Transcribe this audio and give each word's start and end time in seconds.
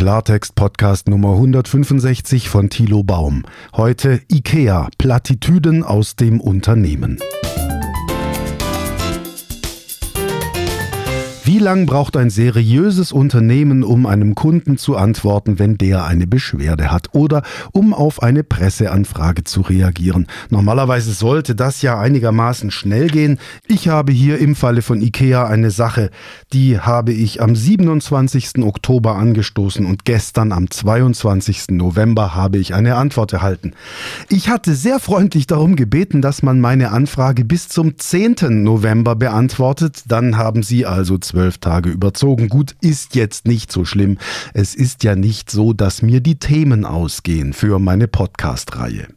Klartext 0.00 0.54
Podcast 0.54 1.10
Nummer 1.10 1.32
165 1.34 2.48
von 2.48 2.70
Thilo 2.70 3.02
Baum. 3.02 3.42
Heute 3.76 4.22
IKEA, 4.32 4.88
Plattitüden 4.96 5.84
aus 5.84 6.16
dem 6.16 6.40
Unternehmen. 6.40 7.18
Lang 11.60 11.86
braucht 11.86 12.16
ein 12.16 12.30
seriöses 12.30 13.12
Unternehmen, 13.12 13.84
um 13.84 14.06
einem 14.06 14.34
Kunden 14.34 14.78
zu 14.78 14.96
antworten, 14.96 15.58
wenn 15.58 15.78
der 15.78 16.04
eine 16.04 16.26
Beschwerde 16.26 16.90
hat 16.90 17.08
oder 17.12 17.42
um 17.72 17.94
auf 17.94 18.22
eine 18.22 18.42
Presseanfrage 18.42 19.44
zu 19.44 19.60
reagieren? 19.60 20.26
Normalerweise 20.48 21.12
sollte 21.12 21.54
das 21.54 21.82
ja 21.82 22.00
einigermaßen 22.00 22.70
schnell 22.70 23.08
gehen. 23.08 23.38
Ich 23.68 23.88
habe 23.88 24.12
hier 24.12 24.38
im 24.38 24.54
Falle 24.54 24.82
von 24.82 25.00
IKEA 25.00 25.46
eine 25.46 25.70
Sache, 25.70 26.10
die 26.52 26.80
habe 26.80 27.12
ich 27.12 27.42
am 27.42 27.54
27. 27.54 28.62
Oktober 28.62 29.16
angestoßen 29.16 29.86
und 29.86 30.04
gestern 30.04 30.52
am 30.52 30.70
22. 30.70 31.70
November 31.70 32.34
habe 32.34 32.58
ich 32.58 32.74
eine 32.74 32.96
Antwort 32.96 33.32
erhalten. 33.32 33.72
Ich 34.28 34.48
hatte 34.48 34.74
sehr 34.74 34.98
freundlich 34.98 35.46
darum 35.46 35.76
gebeten, 35.76 36.22
dass 36.22 36.42
man 36.42 36.60
meine 36.60 36.90
Anfrage 36.90 37.44
bis 37.44 37.68
zum 37.68 37.98
10. 37.98 38.62
November 38.62 39.14
beantwortet. 39.14 40.04
Dann 40.08 40.36
haben 40.36 40.62
sie 40.62 40.86
also 40.86 41.18
zwölf 41.18 41.49
zwölf 41.50 41.58
Tage 41.58 41.90
überzogen. 41.90 42.48
Gut, 42.48 42.76
ist 42.80 43.14
jetzt 43.16 43.46
nicht 43.46 43.72
so 43.72 43.84
schlimm. 43.84 44.18
Es 44.54 44.74
ist 44.74 45.02
ja 45.02 45.16
nicht 45.16 45.50
so, 45.50 45.72
dass 45.72 46.02
mir 46.02 46.20
die 46.20 46.38
Themen 46.38 46.84
ausgehen 46.84 47.52
für 47.52 47.78
meine 47.78 48.06
Podcast-Reihe. 48.06 49.08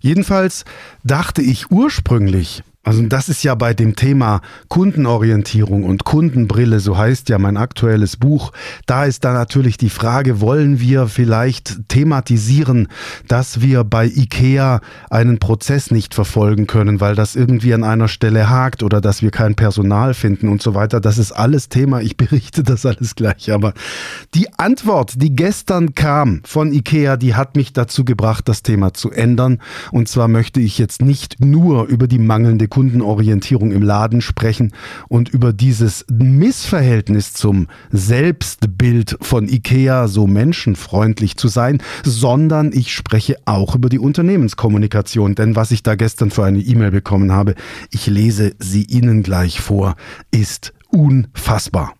Jedenfalls 0.00 0.64
dachte 1.04 1.42
ich 1.42 1.70
ursprünglich, 1.70 2.62
also 2.82 3.02
das 3.02 3.28
ist 3.28 3.42
ja 3.42 3.54
bei 3.54 3.74
dem 3.74 3.94
Thema 3.94 4.40
Kundenorientierung 4.68 5.84
und 5.84 6.04
Kundenbrille, 6.04 6.80
so 6.80 6.96
heißt 6.96 7.28
ja 7.28 7.38
mein 7.38 7.58
aktuelles 7.58 8.16
Buch, 8.16 8.52
da 8.86 9.04
ist 9.04 9.22
da 9.22 9.34
natürlich 9.34 9.76
die 9.76 9.90
Frage, 9.90 10.40
wollen 10.40 10.80
wir 10.80 11.06
vielleicht 11.06 11.88
thematisieren, 11.88 12.88
dass 13.28 13.60
wir 13.60 13.84
bei 13.84 14.06
IKEA 14.06 14.80
einen 15.10 15.38
Prozess 15.38 15.90
nicht 15.90 16.14
verfolgen 16.14 16.66
können, 16.66 17.02
weil 17.02 17.14
das 17.14 17.36
irgendwie 17.36 17.74
an 17.74 17.84
einer 17.84 18.08
Stelle 18.08 18.48
hakt 18.48 18.82
oder 18.82 19.02
dass 19.02 19.20
wir 19.20 19.30
kein 19.30 19.56
Personal 19.56 20.14
finden 20.14 20.48
und 20.48 20.62
so 20.62 20.74
weiter. 20.74 21.02
Das 21.02 21.18
ist 21.18 21.32
alles 21.32 21.68
Thema, 21.68 22.00
ich 22.00 22.16
berichte 22.16 22.62
das 22.62 22.86
alles 22.86 23.14
gleich. 23.14 23.52
Aber 23.52 23.74
die 24.32 24.54
Antwort, 24.54 25.12
die 25.16 25.36
gestern 25.36 25.94
kam 25.94 26.40
von 26.46 26.72
IKEA, 26.72 27.18
die 27.18 27.34
hat 27.34 27.56
mich 27.56 27.74
dazu 27.74 28.06
gebracht, 28.06 28.48
das 28.48 28.62
Thema 28.62 28.94
zu 28.94 29.10
ändern. 29.10 29.58
Und 29.92 30.08
zwar 30.08 30.28
möchte 30.28 30.60
ich 30.60 30.78
jetzt 30.78 31.02
nicht 31.02 31.44
nur 31.44 31.84
über 31.84 32.08
die 32.08 32.18
mangelnde 32.18 32.69
Kundenorientierung 32.70 33.72
im 33.72 33.82
Laden 33.82 34.22
sprechen 34.22 34.72
und 35.08 35.28
über 35.28 35.52
dieses 35.52 36.06
Missverhältnis 36.10 37.34
zum 37.34 37.66
Selbstbild 37.90 39.18
von 39.20 39.48
IKEA, 39.48 40.08
so 40.08 40.26
menschenfreundlich 40.26 41.36
zu 41.36 41.48
sein, 41.48 41.82
sondern 42.04 42.72
ich 42.72 42.94
spreche 42.94 43.36
auch 43.44 43.74
über 43.74 43.88
die 43.88 43.98
Unternehmenskommunikation. 43.98 45.34
Denn 45.34 45.56
was 45.56 45.70
ich 45.70 45.82
da 45.82 45.94
gestern 45.94 46.30
für 46.30 46.44
eine 46.44 46.60
E-Mail 46.60 46.92
bekommen 46.92 47.32
habe, 47.32 47.54
ich 47.90 48.06
lese 48.06 48.52
sie 48.58 48.84
Ihnen 48.84 49.22
gleich 49.22 49.60
vor, 49.60 49.96
ist 50.30 50.72
unfassbar. 50.88 51.94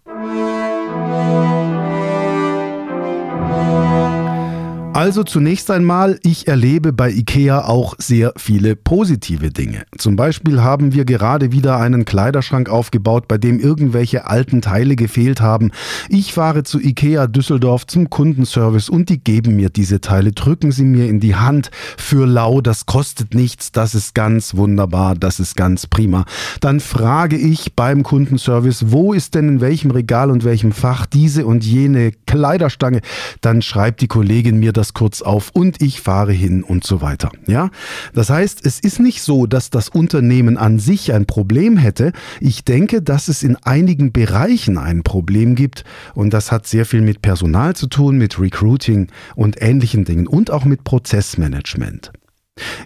Also 4.92 5.22
zunächst 5.22 5.70
einmal, 5.70 6.18
ich 6.24 6.48
erlebe 6.48 6.92
bei 6.92 7.10
IKEA 7.10 7.64
auch 7.64 7.94
sehr 7.98 8.32
viele 8.36 8.74
positive 8.74 9.50
Dinge. 9.50 9.84
Zum 9.96 10.16
Beispiel 10.16 10.62
haben 10.62 10.92
wir 10.92 11.04
gerade 11.04 11.52
wieder 11.52 11.78
einen 11.78 12.04
Kleiderschrank 12.04 12.68
aufgebaut, 12.68 13.28
bei 13.28 13.38
dem 13.38 13.60
irgendwelche 13.60 14.26
alten 14.26 14.60
Teile 14.62 14.96
gefehlt 14.96 15.40
haben. 15.40 15.70
Ich 16.08 16.32
fahre 16.32 16.64
zu 16.64 16.80
IKEA 16.80 17.28
Düsseldorf 17.28 17.86
zum 17.86 18.10
Kundenservice 18.10 18.88
und 18.88 19.08
die 19.10 19.22
geben 19.22 19.54
mir 19.54 19.70
diese 19.70 20.00
Teile, 20.00 20.32
drücken 20.32 20.72
sie 20.72 20.84
mir 20.84 21.08
in 21.08 21.20
die 21.20 21.36
Hand 21.36 21.70
für 21.96 22.26
lau, 22.26 22.60
das 22.60 22.84
kostet 22.84 23.32
nichts, 23.32 23.70
das 23.70 23.94
ist 23.94 24.16
ganz 24.16 24.56
wunderbar, 24.56 25.14
das 25.14 25.38
ist 25.38 25.56
ganz 25.56 25.86
prima. 25.86 26.24
Dann 26.60 26.80
frage 26.80 27.36
ich 27.36 27.74
beim 27.76 28.02
Kundenservice, 28.02 28.90
wo 28.90 29.12
ist 29.12 29.36
denn 29.36 29.48
in 29.48 29.60
welchem 29.60 29.92
Regal 29.92 30.32
und 30.32 30.44
welchem 30.44 30.72
Fach 30.72 31.06
diese 31.06 31.46
und 31.46 31.64
jene 31.64 32.10
Kleiderstange? 32.26 33.02
Dann 33.40 33.62
schreibt 33.62 34.00
die 34.00 34.08
Kollegin 34.08 34.58
mir 34.58 34.72
das 34.72 34.79
kurz 34.94 35.22
auf 35.22 35.50
und 35.52 35.80
ich 35.82 36.00
fahre 36.00 36.32
hin 36.32 36.62
und 36.62 36.84
so 36.84 37.00
weiter. 37.00 37.30
Ja, 37.46 37.70
das 38.14 38.30
heißt, 38.30 38.64
es 38.64 38.80
ist 38.80 39.00
nicht 39.00 39.22
so, 39.22 39.46
dass 39.46 39.70
das 39.70 39.88
Unternehmen 39.88 40.56
an 40.56 40.78
sich 40.78 41.12
ein 41.12 41.26
Problem 41.26 41.76
hätte. 41.76 42.12
Ich 42.40 42.64
denke, 42.64 43.02
dass 43.02 43.28
es 43.28 43.42
in 43.42 43.56
einigen 43.56 44.12
Bereichen 44.12 44.78
ein 44.78 45.02
Problem 45.02 45.54
gibt 45.54 45.84
und 46.14 46.32
das 46.32 46.50
hat 46.50 46.66
sehr 46.66 46.86
viel 46.86 47.02
mit 47.02 47.22
Personal 47.22 47.74
zu 47.76 47.86
tun, 47.86 48.18
mit 48.18 48.38
Recruiting 48.38 49.08
und 49.34 49.60
ähnlichen 49.62 50.04
Dingen 50.04 50.26
und 50.26 50.50
auch 50.50 50.64
mit 50.64 50.84
Prozessmanagement. 50.84 52.12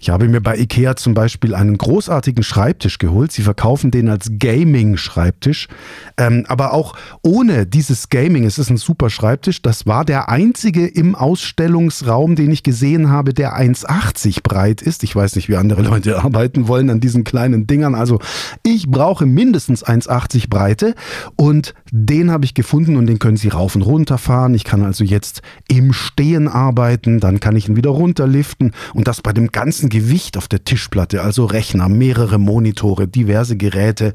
Ich 0.00 0.10
habe 0.10 0.28
mir 0.28 0.40
bei 0.40 0.58
IKEA 0.58 0.96
zum 0.96 1.14
Beispiel 1.14 1.54
einen 1.54 1.78
großartigen 1.78 2.42
Schreibtisch 2.42 2.98
geholt. 2.98 3.32
Sie 3.32 3.42
verkaufen 3.42 3.90
den 3.90 4.08
als 4.08 4.30
Gaming-Schreibtisch. 4.38 5.68
Ähm, 6.16 6.44
aber 6.48 6.72
auch 6.72 6.94
ohne 7.22 7.66
dieses 7.66 8.08
Gaming, 8.08 8.44
es 8.44 8.58
ist 8.58 8.70
ein 8.70 8.76
super 8.76 9.10
Schreibtisch. 9.10 9.62
Das 9.62 9.86
war 9.86 10.04
der 10.04 10.28
einzige 10.28 10.86
im 10.86 11.14
Ausstellungsraum, 11.14 12.36
den 12.36 12.50
ich 12.50 12.62
gesehen 12.62 13.10
habe, 13.10 13.34
der 13.34 13.58
1,80 13.58 14.42
breit 14.42 14.82
ist. 14.82 15.02
Ich 15.02 15.14
weiß 15.14 15.36
nicht, 15.36 15.48
wie 15.48 15.56
andere 15.56 15.82
Leute 15.82 16.18
arbeiten 16.22 16.68
wollen 16.68 16.90
an 16.90 17.00
diesen 17.00 17.24
kleinen 17.24 17.66
Dingern. 17.66 17.94
Also 17.94 18.20
ich 18.62 18.88
brauche 18.88 19.26
mindestens 19.26 19.84
1,80 19.84 20.48
Breite 20.48 20.94
und 21.36 21.74
den 21.96 22.32
habe 22.32 22.44
ich 22.44 22.54
gefunden 22.54 22.96
und 22.96 23.06
den 23.06 23.20
können 23.20 23.36
Sie 23.36 23.46
rauf 23.46 23.76
und 23.76 23.82
runter 23.82 24.18
fahren. 24.18 24.52
Ich 24.54 24.64
kann 24.64 24.82
also 24.82 25.04
jetzt 25.04 25.42
im 25.68 25.92
Stehen 25.92 26.48
arbeiten, 26.48 27.20
dann 27.20 27.38
kann 27.38 27.54
ich 27.54 27.68
ihn 27.68 27.76
wieder 27.76 27.90
runterliften 27.90 28.72
und 28.94 29.06
das 29.06 29.20
bei 29.20 29.32
dem 29.32 29.52
ganzen 29.52 29.90
Gewicht 29.90 30.36
auf 30.36 30.48
der 30.48 30.64
Tischplatte, 30.64 31.22
also 31.22 31.44
Rechner, 31.44 31.88
mehrere 31.88 32.38
Monitore, 32.38 33.06
diverse 33.06 33.56
Geräte 33.56 34.12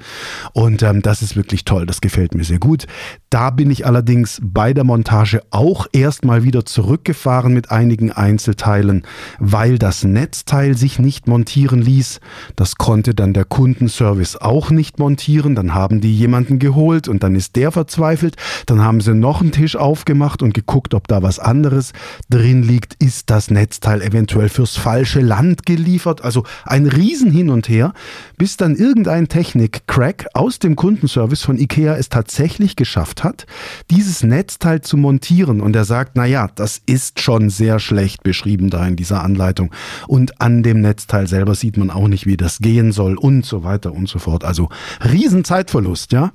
und 0.51 0.83
ähm, 0.83 1.01
das 1.01 1.21
ist 1.21 1.37
wirklich 1.37 1.63
toll, 1.63 1.85
das 1.85 2.01
gefällt 2.01 2.35
mir 2.35 2.43
sehr 2.43 2.59
gut. 2.59 2.85
Da 3.29 3.51
bin 3.51 3.69
ich 3.69 3.85
allerdings 3.85 4.41
bei 4.43 4.73
der 4.73 4.83
Montage 4.83 5.43
auch 5.51 5.85
erstmal 5.91 6.43
wieder 6.43 6.65
zurückgefahren 6.65 7.53
mit 7.53 7.69
einigen 7.69 8.11
Einzelteilen, 8.11 9.03
weil 9.37 9.77
das 9.77 10.03
Netzteil 10.03 10.75
sich 10.75 10.97
nicht 10.97 11.27
montieren 11.27 11.79
ließ. 11.79 12.21
Das 12.55 12.77
konnte 12.77 13.13
dann 13.13 13.33
der 13.33 13.45
Kundenservice 13.45 14.37
auch 14.37 14.71
nicht 14.71 14.97
montieren, 14.97 15.53
dann 15.53 15.75
haben 15.75 16.01
die 16.01 16.15
jemanden 16.15 16.57
geholt 16.57 17.07
und 17.07 17.21
dann 17.21 17.35
ist 17.35 17.55
der 17.55 17.71
verzweifelt, 17.71 18.35
dann 18.65 18.81
haben 18.81 18.99
sie 18.99 19.13
noch 19.13 19.41
einen 19.41 19.51
Tisch 19.51 19.75
aufgemacht 19.75 20.41
und 20.41 20.55
geguckt, 20.55 20.95
ob 20.95 21.07
da 21.07 21.21
was 21.21 21.37
anderes 21.37 21.93
drin 22.31 22.63
liegt, 22.63 22.95
ist 22.95 23.29
das 23.29 23.51
Netzteil 23.51 24.01
eventuell 24.01 24.49
fürs 24.49 24.75
falsche 24.75 25.21
Land 25.21 25.67
geliefert, 25.67 26.23
also 26.23 26.45
ein 26.65 26.87
Riesen 26.87 27.29
hin 27.29 27.51
und 27.51 27.69
her, 27.69 27.93
bis 28.39 28.57
dann 28.57 28.75
irgendein 28.75 29.27
Technik-Crack 29.27 30.29
aus 30.33 30.57
dem 30.57 30.75
Kundenservice 30.75 31.43
von 31.43 31.59
IKEA 31.59 31.95
es 31.95 32.09
tatsächlich 32.09 32.75
geschafft 32.75 33.18
hat, 33.23 33.45
dieses 33.89 34.23
Netzteil 34.23 34.81
zu 34.81 34.97
montieren. 34.97 35.61
Und 35.61 35.75
er 35.75 35.85
sagt, 35.85 36.15
naja, 36.15 36.49
das 36.55 36.81
ist 36.85 37.21
schon 37.21 37.49
sehr 37.49 37.79
schlecht 37.79 38.23
beschrieben 38.23 38.69
da 38.69 38.85
in 38.87 38.95
dieser 38.95 39.23
Anleitung. 39.23 39.73
Und 40.07 40.41
an 40.41 40.63
dem 40.63 40.81
Netzteil 40.81 41.27
selber 41.27 41.55
sieht 41.55 41.77
man 41.77 41.89
auch 41.89 42.07
nicht, 42.07 42.25
wie 42.25 42.37
das 42.37 42.59
gehen 42.59 42.91
soll 42.91 43.17
und 43.17 43.45
so 43.45 43.63
weiter 43.63 43.93
und 43.93 44.07
so 44.07 44.19
fort. 44.19 44.43
Also 44.43 44.69
Riesenzeitverlust, 45.03 46.11
ja. 46.11 46.31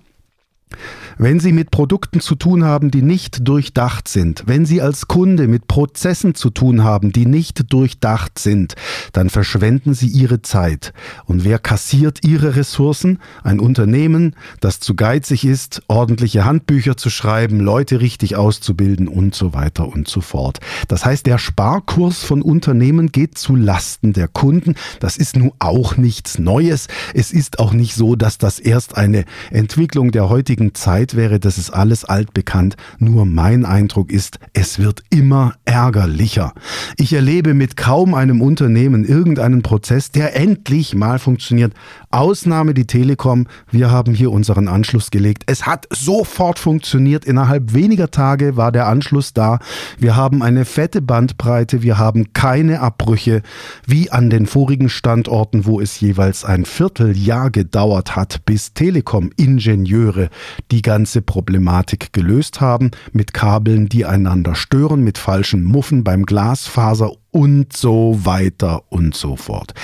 Wenn 1.17 1.39
Sie 1.39 1.53
mit 1.53 1.71
Produkten 1.71 2.19
zu 2.21 2.35
tun 2.35 2.65
haben, 2.65 2.91
die 2.91 3.03
nicht 3.03 3.47
durchdacht 3.47 4.09
sind, 4.09 4.43
wenn 4.47 4.67
Sie 4.67 4.83
als 4.83 5.07
Kunde 5.07 5.47
mit 5.47 5.69
Prozessen 5.69 6.35
zu 6.35 6.51
tun 6.51 6.83
haben, 6.83 7.13
die 7.13 7.27
nicht 7.27 7.73
durchdacht 7.73 8.39
sind, 8.39 8.75
dann 9.13 9.31
verschwenden 9.31 9.95
Sie 9.95 10.09
Ihre 10.09 10.43
Zeit. 10.43 10.93
Und 11.25 11.45
wer 11.45 11.61
kassiert 11.61 12.25
Ihre 12.25 12.57
Ressourcen? 12.57 13.21
Ein 13.45 13.61
Unternehmen, 13.61 14.35
das 14.61 14.81
zu 14.81 14.97
geizig 14.97 15.45
ist, 15.45 15.83
ordentliche 15.87 16.45
Handbücher 16.45 16.97
zu 16.97 17.11
schreiben, 17.11 17.61
Leute 17.61 18.01
richtig 18.01 18.35
auszubilden 18.35 19.07
und 19.07 19.37
so 19.37 19.55
weiter 19.55 19.87
und 19.87 20.09
so 20.09 20.21
fort. 20.21 20.59
Das 20.89 21.05
heißt, 21.05 21.27
der 21.27 21.39
Sparkurs 21.39 22.25
von 22.25 22.43
Unternehmen 22.43 23.13
geht 23.13 23.39
zu 23.39 23.55
Lasten 23.55 24.15
der 24.15 24.27
Kunden. 24.27 24.75
Das 24.99 25.17
ist 25.17 25.37
nun 25.37 25.53
auch 25.61 25.97
nichts 25.97 26.41
Neues. 26.41 26.89
Es 27.15 27.33
ist 27.33 27.61
auch 27.61 27.73
nicht 27.73 27.95
so, 27.95 28.17
dass 28.17 28.39
das 28.39 28.59
erst 28.59 28.97
eine 28.97 29.25
Entwicklung 29.53 30.11
der 30.11 30.29
heutigen 30.29 30.75
Zeit 30.75 31.04
Zeit 31.05 31.17
wäre, 31.17 31.39
das 31.39 31.59
ist 31.59 31.71
alles 31.71 32.05
altbekannt. 32.05 32.77
Nur 32.99 33.27
mein 33.27 33.67
Eindruck 33.67 34.11
ist, 34.11 34.39
es 34.55 34.79
wird 34.79 35.03
immer 35.11 35.55
ärgerlicher. 35.67 36.55
Ich 36.97 37.13
erlebe 37.13 37.53
mit 37.53 37.77
kaum 37.77 38.15
einem 38.15 38.41
Unternehmen 38.41 39.05
irgendeinen 39.05 39.63
Prozess, 39.63 40.11
der 40.11 40.35
endlich 40.35 40.95
mal 40.95 41.19
funktioniert. 41.19 41.75
Ausnahme 42.11 42.73
die 42.73 42.87
Telekom. 42.87 43.47
Wir 43.71 43.91
haben 43.91 44.15
hier 44.15 44.31
unseren 44.31 44.69
Anschluss 44.69 45.11
gelegt. 45.11 45.43
Es 45.47 45.67
hat 45.67 45.87
sofort 45.91 46.59
funktioniert. 46.59 47.25
Innerhalb 47.25 47.75
weniger 47.75 48.11
Tage 48.11 48.57
war 48.57 48.73
der 48.73 48.87
Anschluss 48.87 49.35
da. 49.35 49.59
Wir 49.99 50.17
haben 50.17 50.43
eine 50.43 50.65
fette 50.65 51.03
Bandbreite. 51.03 51.83
Wir 51.83 51.99
haben 51.99 52.33
keine 52.33 52.81
Abbrüche 52.81 53.43
wie 53.87 54.11
an 54.11 54.31
den 54.31 54.47
vorigen 54.47 54.89
Standorten, 54.89 55.67
wo 55.67 55.81
es 55.81 56.01
jeweils 56.01 56.45
ein 56.45 56.65
Vierteljahr 56.65 57.51
gedauert 57.51 58.17
hat, 58.17 58.47
bis 58.47 58.73
Telekom-Ingenieure 58.73 60.31
die 60.71 60.81
ganze 60.81 60.94
Problematik 61.23 62.13
gelöst 62.13 62.61
haben 62.61 62.93
mit 63.13 63.35
Kabeln, 63.35 63.89
die 63.89 64.07
einander 64.07 64.55
stören, 64.55 65.03
mit 65.03 65.19
falschen 65.19 65.65
Muffen 65.65 66.05
beim 66.05 66.25
Glasfaser 66.25 67.13
und 67.33 67.77
so 67.77 68.21
weiter 68.25 68.83
und 68.91 69.17
so 69.17 69.37
fort 69.37 69.75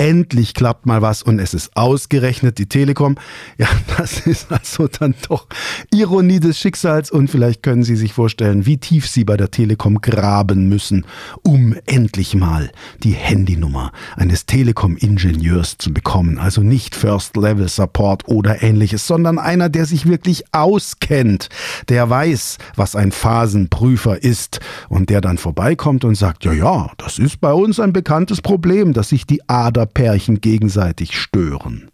endlich 0.00 0.54
klappt 0.54 0.86
mal 0.86 1.02
was 1.02 1.22
und 1.22 1.38
es 1.38 1.52
ist 1.52 1.76
ausgerechnet 1.76 2.56
die 2.56 2.64
Telekom. 2.64 3.16
Ja, 3.58 3.68
das 3.98 4.26
ist 4.26 4.50
also 4.50 4.88
dann 4.88 5.14
doch 5.28 5.46
Ironie 5.92 6.40
des 6.40 6.58
Schicksals 6.58 7.10
und 7.10 7.28
vielleicht 7.28 7.62
können 7.62 7.82
Sie 7.82 7.96
sich 7.96 8.14
vorstellen, 8.14 8.64
wie 8.64 8.78
tief 8.78 9.06
Sie 9.06 9.24
bei 9.24 9.36
der 9.36 9.50
Telekom 9.50 10.00
graben 10.00 10.70
müssen, 10.70 11.04
um 11.42 11.76
endlich 11.84 12.34
mal 12.34 12.70
die 13.02 13.12
Handynummer 13.12 13.92
eines 14.16 14.46
Telekom-Ingenieurs 14.46 15.76
zu 15.76 15.92
bekommen. 15.92 16.38
Also 16.38 16.62
nicht 16.62 16.96
First-Level-Support 16.96 18.26
oder 18.26 18.62
ähnliches, 18.62 19.06
sondern 19.06 19.38
einer, 19.38 19.68
der 19.68 19.84
sich 19.84 20.06
wirklich 20.06 20.44
auskennt, 20.52 21.50
der 21.90 22.08
weiß, 22.08 22.56
was 22.74 22.96
ein 22.96 23.12
Phasenprüfer 23.12 24.22
ist 24.22 24.60
und 24.88 25.10
der 25.10 25.20
dann 25.20 25.36
vorbeikommt 25.36 26.04
und 26.06 26.14
sagt, 26.14 26.46
ja, 26.46 26.54
ja, 26.54 26.90
das 26.96 27.18
ist 27.18 27.42
bei 27.42 27.52
uns 27.52 27.78
ein 27.78 27.92
bekanntes 27.92 28.40
Problem, 28.40 28.94
dass 28.94 29.10
sich 29.10 29.26
die 29.26 29.46
Ader 29.46 29.89
Pärchen 29.94 30.40
gegenseitig 30.40 31.18
stören. 31.18 31.90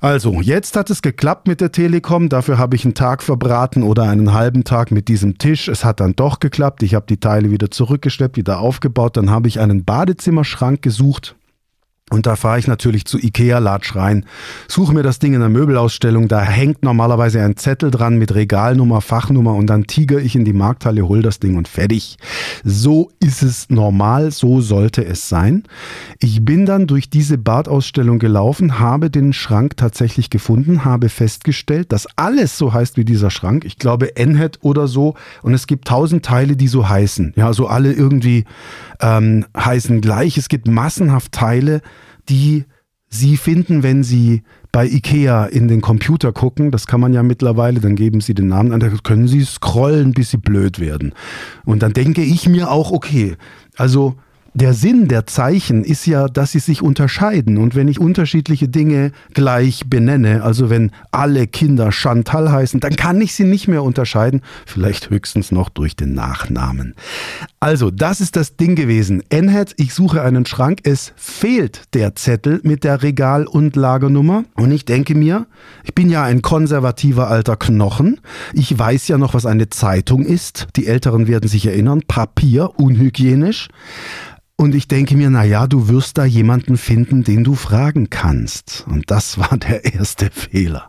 Also, 0.00 0.40
jetzt 0.40 0.76
hat 0.76 0.90
es 0.90 1.02
geklappt 1.02 1.48
mit 1.48 1.60
der 1.60 1.72
Telekom. 1.72 2.28
Dafür 2.28 2.56
habe 2.56 2.76
ich 2.76 2.84
einen 2.84 2.94
Tag 2.94 3.22
verbraten 3.22 3.82
oder 3.82 4.04
einen 4.04 4.32
halben 4.32 4.62
Tag 4.62 4.92
mit 4.92 5.08
diesem 5.08 5.38
Tisch. 5.38 5.66
Es 5.66 5.84
hat 5.84 5.98
dann 5.98 6.14
doch 6.14 6.38
geklappt. 6.38 6.84
Ich 6.84 6.94
habe 6.94 7.06
die 7.08 7.18
Teile 7.18 7.50
wieder 7.50 7.72
zurückgeschleppt, 7.72 8.36
wieder 8.36 8.60
aufgebaut. 8.60 9.16
Dann 9.16 9.30
habe 9.30 9.48
ich 9.48 9.58
einen 9.58 9.84
Badezimmerschrank 9.84 10.82
gesucht 10.82 11.34
und 12.10 12.26
da 12.26 12.36
fahre 12.36 12.58
ich 12.58 12.66
natürlich 12.66 13.04
zu 13.04 13.18
Ikea, 13.18 13.58
latsch 13.58 13.94
rein, 13.94 14.24
suche 14.66 14.94
mir 14.94 15.02
das 15.02 15.18
Ding 15.18 15.34
in 15.34 15.40
der 15.40 15.48
Möbelausstellung, 15.48 16.28
da 16.28 16.40
hängt 16.40 16.82
normalerweise 16.82 17.42
ein 17.42 17.56
Zettel 17.56 17.90
dran 17.90 18.16
mit 18.18 18.34
Regalnummer, 18.34 19.00
Fachnummer 19.00 19.54
und 19.54 19.66
dann 19.66 19.84
tiger 19.84 20.18
ich 20.18 20.34
in 20.34 20.44
die 20.44 20.52
Markthalle, 20.52 21.06
hol 21.06 21.22
das 21.22 21.38
Ding 21.38 21.56
und 21.56 21.68
fertig. 21.68 22.16
So 22.64 23.10
ist 23.20 23.42
es 23.42 23.68
normal, 23.70 24.30
so 24.30 24.60
sollte 24.60 25.04
es 25.04 25.28
sein. 25.28 25.64
Ich 26.20 26.44
bin 26.44 26.66
dann 26.66 26.86
durch 26.86 27.10
diese 27.10 27.38
Badausstellung 27.38 28.18
gelaufen, 28.18 28.78
habe 28.78 29.10
den 29.10 29.32
Schrank 29.32 29.76
tatsächlich 29.76 30.30
gefunden, 30.30 30.84
habe 30.84 31.08
festgestellt, 31.08 31.92
dass 31.92 32.06
alles 32.16 32.56
so 32.56 32.72
heißt 32.72 32.96
wie 32.96 33.04
dieser 33.04 33.30
Schrank. 33.30 33.64
Ich 33.64 33.78
glaube 33.78 34.16
Enhead 34.16 34.58
oder 34.62 34.88
so 34.88 35.14
und 35.42 35.54
es 35.54 35.66
gibt 35.66 35.88
tausend 35.88 36.24
Teile, 36.24 36.56
die 36.56 36.68
so 36.68 36.88
heißen. 36.88 37.34
Ja, 37.36 37.52
so 37.52 37.66
alle 37.66 37.92
irgendwie 37.92 38.44
ähm, 39.00 39.44
heißen 39.56 40.00
gleich. 40.00 40.38
Es 40.38 40.48
gibt 40.48 40.66
massenhaft 40.68 41.32
Teile, 41.32 41.82
die 42.28 42.64
Sie 43.10 43.38
finden, 43.38 43.82
wenn 43.82 44.02
Sie 44.02 44.42
bei 44.70 44.86
IKEA 44.86 45.46
in 45.46 45.66
den 45.66 45.80
Computer 45.80 46.32
gucken, 46.32 46.70
das 46.70 46.86
kann 46.86 47.00
man 47.00 47.14
ja 47.14 47.22
mittlerweile, 47.22 47.80
dann 47.80 47.96
geben 47.96 48.20
Sie 48.20 48.34
den 48.34 48.48
Namen 48.48 48.72
an, 48.72 48.80
da 48.80 48.90
können 49.02 49.28
Sie 49.28 49.44
scrollen, 49.44 50.12
bis 50.12 50.30
Sie 50.30 50.36
blöd 50.36 50.78
werden. 50.78 51.14
Und 51.64 51.82
dann 51.82 51.94
denke 51.94 52.22
ich 52.22 52.48
mir 52.48 52.70
auch, 52.70 52.92
okay, 52.92 53.36
also 53.76 54.16
der 54.54 54.74
Sinn 54.74 55.08
der 55.08 55.26
Zeichen 55.26 55.84
ist 55.84 56.06
ja, 56.06 56.28
dass 56.28 56.52
sie 56.52 56.58
sich 56.58 56.82
unterscheiden. 56.82 57.58
Und 57.58 57.74
wenn 57.74 57.88
ich 57.88 58.00
unterschiedliche 58.00 58.68
Dinge 58.68 59.12
gleich 59.34 59.84
benenne, 59.86 60.42
also 60.42 60.70
wenn 60.70 60.90
alle 61.10 61.46
Kinder 61.46 61.92
Chantal 61.92 62.50
heißen, 62.50 62.80
dann 62.80 62.96
kann 62.96 63.20
ich 63.20 63.34
sie 63.34 63.44
nicht 63.44 63.68
mehr 63.68 63.82
unterscheiden. 63.82 64.42
Vielleicht 64.66 65.10
höchstens 65.10 65.52
noch 65.52 65.68
durch 65.68 65.96
den 65.96 66.14
Nachnamen. 66.14 66.94
Also, 67.60 67.90
das 67.90 68.20
ist 68.20 68.36
das 68.36 68.56
Ding 68.56 68.74
gewesen. 68.74 69.22
NHAT, 69.32 69.74
ich 69.76 69.92
suche 69.92 70.22
einen 70.22 70.46
Schrank. 70.46 70.80
Es 70.84 71.12
fehlt 71.16 71.94
der 71.94 72.14
Zettel 72.14 72.60
mit 72.62 72.84
der 72.84 73.02
Regal- 73.02 73.46
und 73.46 73.76
Lagernummer. 73.76 74.44
Und 74.54 74.70
ich 74.70 74.84
denke 74.84 75.14
mir, 75.14 75.46
ich 75.84 75.94
bin 75.94 76.08
ja 76.08 76.22
ein 76.24 76.42
konservativer 76.42 77.28
alter 77.28 77.56
Knochen. 77.56 78.20
Ich 78.52 78.76
weiß 78.76 79.08
ja 79.08 79.18
noch, 79.18 79.34
was 79.34 79.46
eine 79.46 79.70
Zeitung 79.70 80.24
ist. 80.24 80.68
Die 80.76 80.86
Älteren 80.86 81.26
werden 81.26 81.48
sich 81.48 81.66
erinnern. 81.66 82.02
Papier, 82.06 82.78
unhygienisch. 82.78 83.68
Und 84.60 84.74
ich 84.74 84.88
denke 84.88 85.16
mir, 85.16 85.30
na 85.30 85.44
ja, 85.44 85.68
du 85.68 85.86
wirst 85.86 86.18
da 86.18 86.24
jemanden 86.24 86.78
finden, 86.78 87.22
den 87.22 87.44
du 87.44 87.54
fragen 87.54 88.10
kannst. 88.10 88.84
Und 88.88 89.08
das 89.08 89.38
war 89.38 89.56
der 89.56 89.84
erste 89.94 90.30
Fehler. 90.32 90.88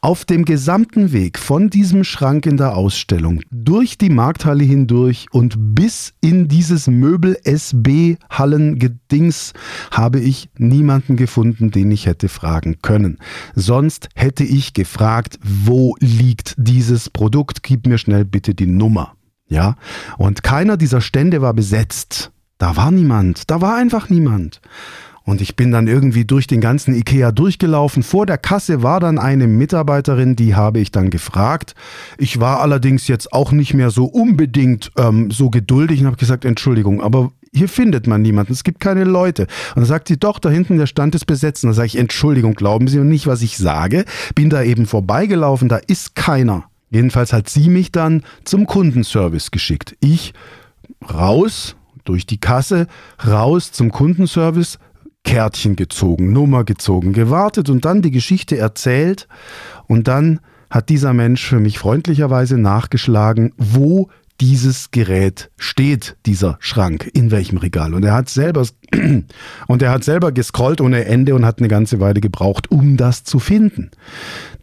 Auf 0.00 0.24
dem 0.24 0.44
gesamten 0.44 1.10
Weg 1.10 1.40
von 1.40 1.70
diesem 1.70 2.04
Schrank 2.04 2.46
in 2.46 2.56
der 2.56 2.76
Ausstellung 2.76 3.40
durch 3.50 3.98
die 3.98 4.10
Markthalle 4.10 4.62
hindurch 4.62 5.26
und 5.32 5.74
bis 5.74 6.12
in 6.20 6.46
dieses 6.46 6.86
Möbel 6.86 7.36
SB 7.42 8.18
Hallengedings 8.30 9.54
habe 9.90 10.20
ich 10.20 10.50
niemanden 10.56 11.16
gefunden, 11.16 11.72
den 11.72 11.90
ich 11.90 12.06
hätte 12.06 12.28
fragen 12.28 12.76
können. 12.80 13.18
Sonst 13.56 14.08
hätte 14.14 14.44
ich 14.44 14.72
gefragt, 14.72 15.40
wo 15.42 15.96
liegt 15.98 16.54
dieses 16.58 17.10
Produkt? 17.10 17.64
Gib 17.64 17.88
mir 17.88 17.98
schnell 17.98 18.24
bitte 18.24 18.54
die 18.54 18.68
Nummer. 18.68 19.16
Ja? 19.48 19.74
Und 20.16 20.44
keiner 20.44 20.76
dieser 20.76 21.00
Stände 21.00 21.42
war 21.42 21.54
besetzt. 21.54 22.30
Da 22.64 22.76
war 22.76 22.90
niemand, 22.90 23.50
da 23.50 23.60
war 23.60 23.76
einfach 23.76 24.08
niemand. 24.08 24.62
Und 25.22 25.42
ich 25.42 25.54
bin 25.54 25.70
dann 25.70 25.86
irgendwie 25.86 26.24
durch 26.24 26.46
den 26.46 26.62
ganzen 26.62 26.94
Ikea 26.94 27.30
durchgelaufen. 27.30 28.02
Vor 28.02 28.24
der 28.24 28.38
Kasse 28.38 28.82
war 28.82 29.00
dann 29.00 29.18
eine 29.18 29.46
Mitarbeiterin, 29.46 30.34
die 30.34 30.54
habe 30.54 30.80
ich 30.80 30.90
dann 30.90 31.10
gefragt. 31.10 31.74
Ich 32.16 32.40
war 32.40 32.60
allerdings 32.60 33.06
jetzt 33.06 33.34
auch 33.34 33.52
nicht 33.52 33.74
mehr 33.74 33.90
so 33.90 34.06
unbedingt 34.06 34.92
ähm, 34.96 35.30
so 35.30 35.50
geduldig 35.50 36.00
und 36.00 36.06
habe 36.06 36.16
gesagt, 36.16 36.46
Entschuldigung, 36.46 37.02
aber 37.02 37.32
hier 37.52 37.68
findet 37.68 38.06
man 38.06 38.22
niemanden, 38.22 38.54
es 38.54 38.64
gibt 38.64 38.80
keine 38.80 39.04
Leute. 39.04 39.42
Und 39.42 39.80
dann 39.82 39.84
sagt 39.84 40.08
sie, 40.08 40.16
doch, 40.16 40.38
da 40.38 40.48
hinten 40.48 40.78
der 40.78 40.86
Stand 40.86 41.14
ist 41.14 41.26
besetzt. 41.26 41.64
Und 41.64 41.68
dann 41.68 41.74
sage 41.74 41.88
ich, 41.88 41.98
Entschuldigung, 41.98 42.54
glauben 42.54 42.88
Sie 42.88 42.98
nicht, 43.00 43.26
was 43.26 43.42
ich 43.42 43.58
sage? 43.58 44.06
Bin 44.34 44.48
da 44.48 44.62
eben 44.62 44.86
vorbeigelaufen, 44.86 45.68
da 45.68 45.76
ist 45.76 46.14
keiner. 46.14 46.64
Jedenfalls 46.88 47.34
hat 47.34 47.50
sie 47.50 47.68
mich 47.68 47.92
dann 47.92 48.22
zum 48.44 48.64
Kundenservice 48.64 49.50
geschickt. 49.50 49.98
Ich 50.00 50.32
raus, 51.12 51.76
durch 52.04 52.26
die 52.26 52.38
Kasse, 52.38 52.86
raus 53.26 53.72
zum 53.72 53.90
Kundenservice, 53.90 54.78
Kärtchen 55.24 55.74
gezogen, 55.74 56.32
Nummer 56.32 56.64
gezogen, 56.64 57.12
gewartet 57.12 57.70
und 57.70 57.84
dann 57.84 58.02
die 58.02 58.10
Geschichte 58.10 58.58
erzählt. 58.58 59.26
Und 59.86 60.06
dann 60.06 60.40
hat 60.70 60.88
dieser 60.88 61.12
Mensch 61.12 61.44
für 61.44 61.60
mich 61.60 61.78
freundlicherweise 61.78 62.58
nachgeschlagen, 62.58 63.52
wo 63.56 64.10
dieses 64.40 64.90
Gerät 64.90 65.50
steht, 65.56 66.16
dieser 66.26 66.56
Schrank, 66.58 67.08
in 67.14 67.30
welchem 67.30 67.58
Regal. 67.58 67.94
Und 67.94 68.04
er 68.04 68.14
hat 68.14 68.28
selber 68.28 68.66
und 69.68 69.82
er 69.82 69.90
hat 69.90 70.02
selber 70.02 70.32
gescrollt 70.32 70.80
ohne 70.80 71.04
Ende 71.04 71.34
und 71.34 71.46
hat 71.46 71.58
eine 71.58 71.68
ganze 71.68 72.00
Weile 72.00 72.20
gebraucht, 72.20 72.70
um 72.70 72.96
das 72.96 73.22
zu 73.22 73.38
finden. 73.38 73.90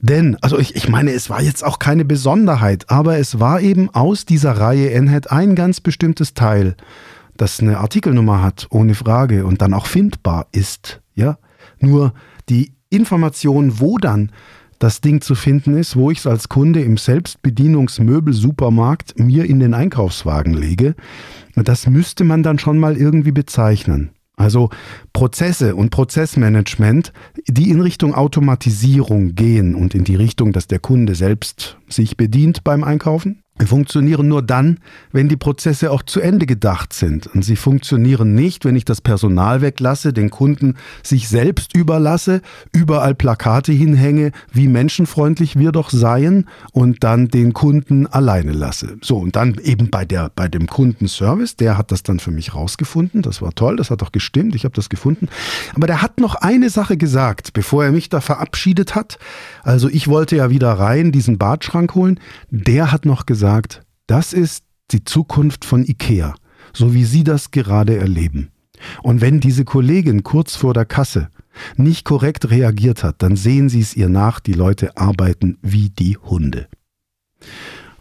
Denn, 0.01 0.37
also 0.41 0.59
ich, 0.59 0.75
ich 0.75 0.89
meine, 0.89 1.11
es 1.11 1.29
war 1.29 1.41
jetzt 1.41 1.63
auch 1.63 1.79
keine 1.79 2.03
Besonderheit, 2.03 2.89
aber 2.89 3.17
es 3.17 3.39
war 3.39 3.61
eben 3.61 3.89
aus 3.89 4.25
dieser 4.25 4.51
Reihe 4.51 4.89
NHET 5.01 5.31
ein 5.31 5.55
ganz 5.55 5.79
bestimmtes 5.79 6.33
Teil 6.33 6.75
das 7.37 7.59
eine 7.59 7.77
Artikelnummer 7.79 8.41
hat, 8.41 8.65
ohne 8.69 8.95
Frage, 8.95 9.45
und 9.45 9.61
dann 9.61 9.73
auch 9.73 9.85
findbar 9.85 10.47
ist. 10.51 11.01
Ja? 11.15 11.37
Nur 11.79 12.13
die 12.49 12.73
Information, 12.89 13.79
wo 13.79 13.97
dann 13.97 14.31
das 14.79 14.99
Ding 15.01 15.21
zu 15.21 15.35
finden 15.35 15.77
ist, 15.77 15.95
wo 15.95 16.11
ich 16.11 16.17
es 16.19 16.27
als 16.27 16.49
Kunde 16.49 16.81
im 16.81 16.97
Selbstbedienungsmöbelsupermarkt 16.97 19.17
mir 19.19 19.45
in 19.45 19.59
den 19.59 19.75
Einkaufswagen 19.75 20.53
lege, 20.53 20.95
das 21.55 21.87
müsste 21.87 22.23
man 22.23 22.43
dann 22.43 22.59
schon 22.59 22.79
mal 22.79 22.95
irgendwie 22.97 23.31
bezeichnen. 23.31 24.11
Also 24.37 24.69
Prozesse 25.13 25.75
und 25.75 25.91
Prozessmanagement, 25.91 27.13
die 27.47 27.69
in 27.69 27.79
Richtung 27.79 28.15
Automatisierung 28.15 29.35
gehen 29.35 29.75
und 29.75 29.93
in 29.93 30.03
die 30.03 30.15
Richtung, 30.15 30.51
dass 30.51 30.65
der 30.65 30.79
Kunde 30.79 31.13
selbst 31.13 31.77
sich 31.87 32.17
bedient 32.17 32.63
beim 32.63 32.83
Einkaufen, 32.83 33.43
funktionieren 33.67 34.27
nur 34.27 34.41
dann, 34.41 34.79
wenn 35.11 35.29
die 35.29 35.37
Prozesse 35.37 35.91
auch 35.91 36.03
zu 36.03 36.19
Ende 36.21 36.45
gedacht 36.45 36.93
sind. 36.93 37.27
Und 37.27 37.43
sie 37.43 37.55
funktionieren 37.55 38.33
nicht, 38.33 38.65
wenn 38.65 38.75
ich 38.75 38.85
das 38.85 39.01
Personal 39.01 39.61
weglasse, 39.61 40.13
den 40.13 40.29
Kunden 40.29 40.75
sich 41.03 41.27
selbst 41.27 41.75
überlasse, 41.75 42.41
überall 42.73 43.15
Plakate 43.15 43.71
hinhänge, 43.71 44.31
wie 44.51 44.67
menschenfreundlich 44.67 45.57
wir 45.57 45.71
doch 45.71 45.89
seien 45.89 46.47
und 46.71 47.03
dann 47.03 47.27
den 47.27 47.53
Kunden 47.53 48.07
alleine 48.07 48.51
lasse. 48.51 48.97
So, 49.01 49.17
und 49.17 49.35
dann 49.35 49.55
eben 49.63 49.89
bei, 49.89 50.05
der, 50.05 50.31
bei 50.35 50.47
dem 50.47 50.67
Kundenservice, 50.67 51.55
der 51.55 51.77
hat 51.77 51.91
das 51.91 52.03
dann 52.03 52.19
für 52.19 52.31
mich 52.31 52.55
rausgefunden. 52.55 53.21
Das 53.21 53.41
war 53.41 53.53
toll, 53.53 53.75
das 53.75 53.91
hat 53.91 54.01
auch 54.03 54.11
gestimmt, 54.11 54.55
ich 54.55 54.63
habe 54.63 54.75
das 54.75 54.89
gefunden. 54.89 55.27
Aber 55.75 55.87
der 55.87 56.01
hat 56.01 56.19
noch 56.19 56.35
eine 56.35 56.69
Sache 56.69 56.97
gesagt, 56.97 57.53
bevor 57.53 57.83
er 57.83 57.91
mich 57.91 58.09
da 58.09 58.21
verabschiedet 58.21 58.95
hat. 58.95 59.19
Also 59.63 59.89
ich 59.89 60.07
wollte 60.07 60.35
ja 60.35 60.49
wieder 60.49 60.71
rein, 60.71 61.11
diesen 61.11 61.37
Badschrank 61.37 61.95
holen. 61.95 62.19
Der 62.49 62.91
hat 62.91 63.05
noch 63.05 63.25
gesagt, 63.25 63.50
sagt, 63.51 63.81
das 64.07 64.31
ist 64.31 64.63
die 64.91 65.03
Zukunft 65.03 65.65
von 65.65 65.83
IKEA, 65.83 66.35
so 66.71 66.93
wie 66.93 67.03
Sie 67.03 67.25
das 67.25 67.51
gerade 67.51 67.97
erleben. 67.97 68.49
Und 69.03 69.19
wenn 69.19 69.41
diese 69.41 69.65
Kollegin 69.65 70.23
kurz 70.23 70.55
vor 70.55 70.73
der 70.73 70.85
Kasse 70.85 71.29
nicht 71.75 72.05
korrekt 72.05 72.49
reagiert 72.49 73.03
hat, 73.03 73.21
dann 73.21 73.35
sehen 73.35 73.67
Sie 73.67 73.81
es 73.81 73.93
ihr 73.93 74.07
nach, 74.07 74.39
die 74.39 74.53
Leute 74.53 74.95
arbeiten 74.95 75.57
wie 75.61 75.89
die 75.89 76.15
Hunde. 76.15 76.67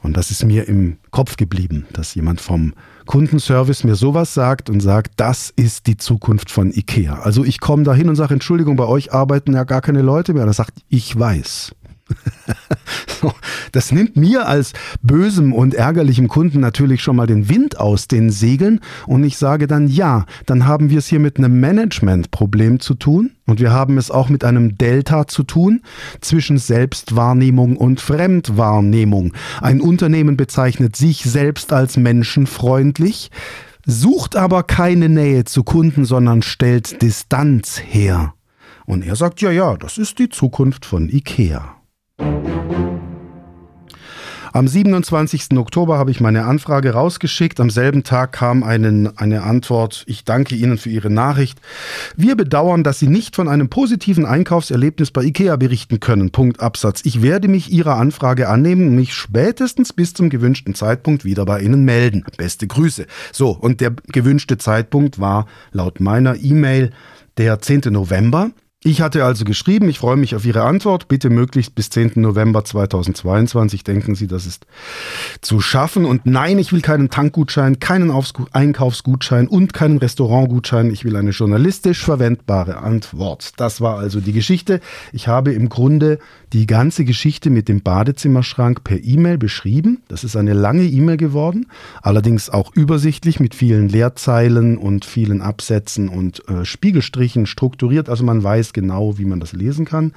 Und 0.02 0.16
das 0.16 0.30
ist 0.30 0.45
mir 0.45 0.69
im 0.69 0.99
Kopf 1.11 1.37
geblieben, 1.37 1.85
dass 1.92 2.14
jemand 2.14 2.40
vom 2.40 2.73
Kundenservice 3.07 3.83
mir 3.83 3.97
sowas 3.97 4.33
sagt 4.33 4.71
und 4.71 4.80
sagt, 4.80 5.14
das 5.16 5.50
ist 5.50 5.88
die 5.88 5.97
Zukunft 5.97 6.50
von 6.52 6.71
IKEA. 6.71 7.14
Also 7.23 7.45
ich 7.45 7.59
komme 7.59 7.83
da 7.83 7.92
hin 7.92 8.09
und 8.09 8.14
sage, 8.14 8.35
Entschuldigung, 8.35 8.76
bei 8.76 8.87
euch 8.87 9.12
arbeiten 9.12 9.52
ja 9.52 9.64
gar 9.64 9.80
keine 9.80 10.02
Leute 10.02 10.33
mehr. 10.33 10.45
Und 10.45 10.49
er 10.49 10.54
sagt, 10.54 10.78
ich 10.88 11.19
weiß. 11.19 11.73
das 13.72 13.92
nimmt 13.92 14.16
mir 14.16 14.46
als 14.46 14.72
bösem 15.02 15.52
und 15.52 15.74
ärgerlichem 15.74 16.28
Kunden 16.28 16.60
natürlich 16.60 17.02
schon 17.02 17.16
mal 17.16 17.26
den 17.26 17.48
Wind 17.48 17.78
aus 17.78 18.08
den 18.08 18.30
Segeln 18.30 18.80
und 19.06 19.24
ich 19.24 19.36
sage 19.36 19.66
dann 19.66 19.88
ja, 19.88 20.26
dann 20.46 20.66
haben 20.66 20.90
wir 20.90 20.98
es 20.98 21.06
hier 21.06 21.20
mit 21.20 21.38
einem 21.38 21.60
Managementproblem 21.60 22.80
zu 22.80 22.94
tun 22.94 23.32
und 23.46 23.60
wir 23.60 23.72
haben 23.72 23.98
es 23.98 24.10
auch 24.10 24.28
mit 24.28 24.44
einem 24.44 24.78
Delta 24.78 25.26
zu 25.26 25.42
tun 25.42 25.82
zwischen 26.20 26.58
Selbstwahrnehmung 26.58 27.76
und 27.76 28.00
Fremdwahrnehmung. 28.00 29.32
Ein 29.60 29.80
Unternehmen 29.80 30.36
bezeichnet 30.36 30.96
sich 30.96 31.22
selbst 31.22 31.72
als 31.72 31.96
menschenfreundlich, 31.96 33.30
sucht 33.86 34.36
aber 34.36 34.62
keine 34.62 35.08
Nähe 35.08 35.44
zu 35.44 35.64
Kunden, 35.64 36.04
sondern 36.04 36.42
stellt 36.42 37.02
Distanz 37.02 37.80
her. 37.84 38.34
Und 38.86 39.04
er 39.04 39.16
sagt, 39.16 39.40
ja, 39.40 39.50
ja, 39.50 39.76
das 39.76 39.98
ist 39.98 40.18
die 40.18 40.28
Zukunft 40.28 40.84
von 40.84 41.08
IKEA. 41.08 41.79
Am 44.52 44.66
27. 44.66 45.57
Oktober 45.57 45.97
habe 45.97 46.11
ich 46.11 46.21
meine 46.21 46.45
Anfrage 46.45 46.90
rausgeschickt. 46.92 47.61
Am 47.61 47.71
selben 47.71 48.02
Tag 48.02 48.33
kam 48.33 48.64
einen, 48.64 49.16
eine 49.16 49.45
Antwort. 49.45 50.02
Ich 50.09 50.25
danke 50.25 50.57
Ihnen 50.57 50.76
für 50.76 50.90
Ihre 50.90 51.09
Nachricht. 51.09 51.61
Wir 52.16 52.35
bedauern, 52.35 52.83
dass 52.83 52.99
Sie 52.99 53.07
nicht 53.07 53.37
von 53.37 53.49
einem 53.49 53.69
positiven 53.69 54.26
Einkaufserlebnis 54.26 55.12
bei 55.12 55.23
IKEA 55.23 55.54
berichten 55.54 56.00
können. 56.00 56.30
Punkt 56.30 56.59
Absatz. 56.59 57.02
Ich 57.04 57.23
werde 57.23 57.47
mich 57.47 57.71
Ihrer 57.71 57.95
Anfrage 57.95 58.49
annehmen 58.49 58.88
und 58.88 58.97
mich 58.97 59.14
spätestens 59.14 59.92
bis 59.92 60.14
zum 60.14 60.30
gewünschten 60.30 60.75
Zeitpunkt 60.75 61.25
wieder 61.25 61.45
bei 61.45 61.61
Ihnen 61.61 61.85
melden. 61.85 62.25
Beste 62.37 62.66
Grüße. 62.66 63.07
So, 63.30 63.50
und 63.50 63.80
der 63.80 63.92
gewünschte 64.09 64.59
Zeitpunkt 64.59 65.21
war 65.21 65.47
laut 65.71 66.00
meiner 66.00 66.35
E-Mail 66.42 66.90
der 67.37 67.61
10. 67.61 67.83
November. 67.92 68.50
Ich 68.82 69.02
hatte 69.02 69.26
also 69.26 69.44
geschrieben, 69.44 69.90
ich 69.90 69.99
freue 69.99 70.16
mich 70.16 70.34
auf 70.34 70.46
Ihre 70.46 70.62
Antwort. 70.62 71.06
Bitte 71.06 71.28
möglichst 71.28 71.75
bis 71.75 71.90
10. 71.90 72.12
November 72.14 72.64
2022. 72.64 73.84
Denken 73.84 74.14
Sie, 74.14 74.26
das 74.26 74.46
ist 74.46 74.64
zu 75.42 75.60
schaffen. 75.60 76.06
Und 76.06 76.25
nein, 76.25 76.58
ich 76.58 76.72
will 76.72 76.80
keinen 76.80 77.10
Tankgutschein, 77.10 77.78
keinen 77.78 78.10
Einkaufsgutschein 78.52 79.49
und 79.49 79.75
keinen 79.75 79.99
Restaurantgutschein. 79.99 80.90
Ich 80.90 81.04
will 81.04 81.16
eine 81.16 81.32
journalistisch 81.32 82.02
verwendbare 82.02 82.78
Antwort. 82.78 83.52
Das 83.58 83.82
war 83.82 83.99
also 83.99 84.18
die 84.18 84.32
Geschichte. 84.32 84.80
Ich 85.12 85.28
habe 85.28 85.52
im 85.52 85.68
Grunde 85.68 86.18
die 86.54 86.66
ganze 86.66 87.04
Geschichte 87.04 87.50
mit 87.50 87.68
dem 87.68 87.82
Badezimmerschrank 87.82 88.82
per 88.82 89.04
E-Mail 89.04 89.38
beschrieben. 89.38 90.02
Das 90.08 90.25
ist 90.25 90.37
eine 90.37 90.54
lange 90.54 90.84
E-Mail 90.84 91.16
geworden, 91.16 91.66
allerdings 92.02 92.50
auch 92.50 92.75
übersichtlich 92.75 93.40
mit 93.40 93.54
vielen 93.54 93.88
Leerzeilen 93.88 94.78
und 94.78 95.04
vielen 95.04 95.42
Absätzen 95.42 96.08
und 96.08 96.49
äh, 96.49 96.64
Spiegelstrichen 96.64 97.46
strukturiert. 97.46 98.08
Also 98.08 98.25
man 98.25 98.42
weiß, 98.42 98.69
genau, 98.72 99.18
wie 99.18 99.24
man 99.24 99.40
das 99.40 99.52
lesen 99.52 99.84
kann. 99.84 100.12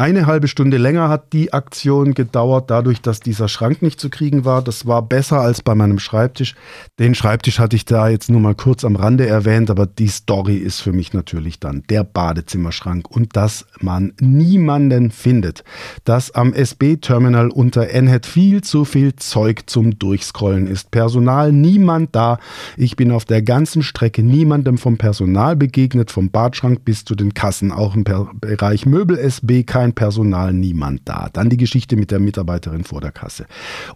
Eine 0.00 0.24
halbe 0.24 0.48
Stunde 0.48 0.78
länger 0.78 1.10
hat 1.10 1.34
die 1.34 1.52
Aktion 1.52 2.14
gedauert, 2.14 2.70
dadurch, 2.70 3.02
dass 3.02 3.20
dieser 3.20 3.48
Schrank 3.48 3.82
nicht 3.82 4.00
zu 4.00 4.08
kriegen 4.08 4.46
war. 4.46 4.62
Das 4.62 4.86
war 4.86 5.02
besser 5.02 5.42
als 5.42 5.60
bei 5.60 5.74
meinem 5.74 5.98
Schreibtisch. 5.98 6.54
Den 6.98 7.14
Schreibtisch 7.14 7.58
hatte 7.58 7.76
ich 7.76 7.84
da 7.84 8.08
jetzt 8.08 8.30
nur 8.30 8.40
mal 8.40 8.54
kurz 8.54 8.86
am 8.86 8.96
Rande 8.96 9.26
erwähnt, 9.26 9.68
aber 9.68 9.84
die 9.84 10.08
Story 10.08 10.56
ist 10.56 10.80
für 10.80 10.94
mich 10.94 11.12
natürlich 11.12 11.60
dann 11.60 11.82
der 11.90 12.02
Badezimmerschrank 12.02 13.10
und 13.10 13.36
dass 13.36 13.66
man 13.78 14.14
niemanden 14.18 15.10
findet. 15.10 15.64
Dass 16.04 16.30
am 16.30 16.54
SB-Terminal 16.54 17.50
unter 17.50 17.88
NHET 17.88 18.24
viel 18.24 18.62
zu 18.62 18.86
viel 18.86 19.16
Zeug 19.16 19.64
zum 19.66 19.98
Durchscrollen 19.98 20.66
ist. 20.66 20.90
Personal, 20.92 21.52
niemand 21.52 22.16
da. 22.16 22.38
Ich 22.78 22.96
bin 22.96 23.12
auf 23.12 23.26
der 23.26 23.42
ganzen 23.42 23.82
Strecke 23.82 24.22
niemandem 24.22 24.78
vom 24.78 24.96
Personal 24.96 25.56
begegnet, 25.56 26.10
vom 26.10 26.30
Badschrank 26.30 26.86
bis 26.86 27.04
zu 27.04 27.14
den 27.14 27.34
Kassen, 27.34 27.70
auch 27.70 27.94
im 27.94 28.04
Bereich 28.04 28.86
Möbel 28.86 29.18
SB 29.18 29.64
kein 29.64 29.89
kein 29.90 29.94
Personal, 29.94 30.52
niemand 30.52 31.02
da. 31.04 31.28
Dann 31.32 31.50
die 31.50 31.56
Geschichte 31.56 31.96
mit 31.96 32.10
der 32.10 32.20
Mitarbeiterin 32.20 32.84
vor 32.84 33.00
der 33.00 33.12
Kasse 33.12 33.46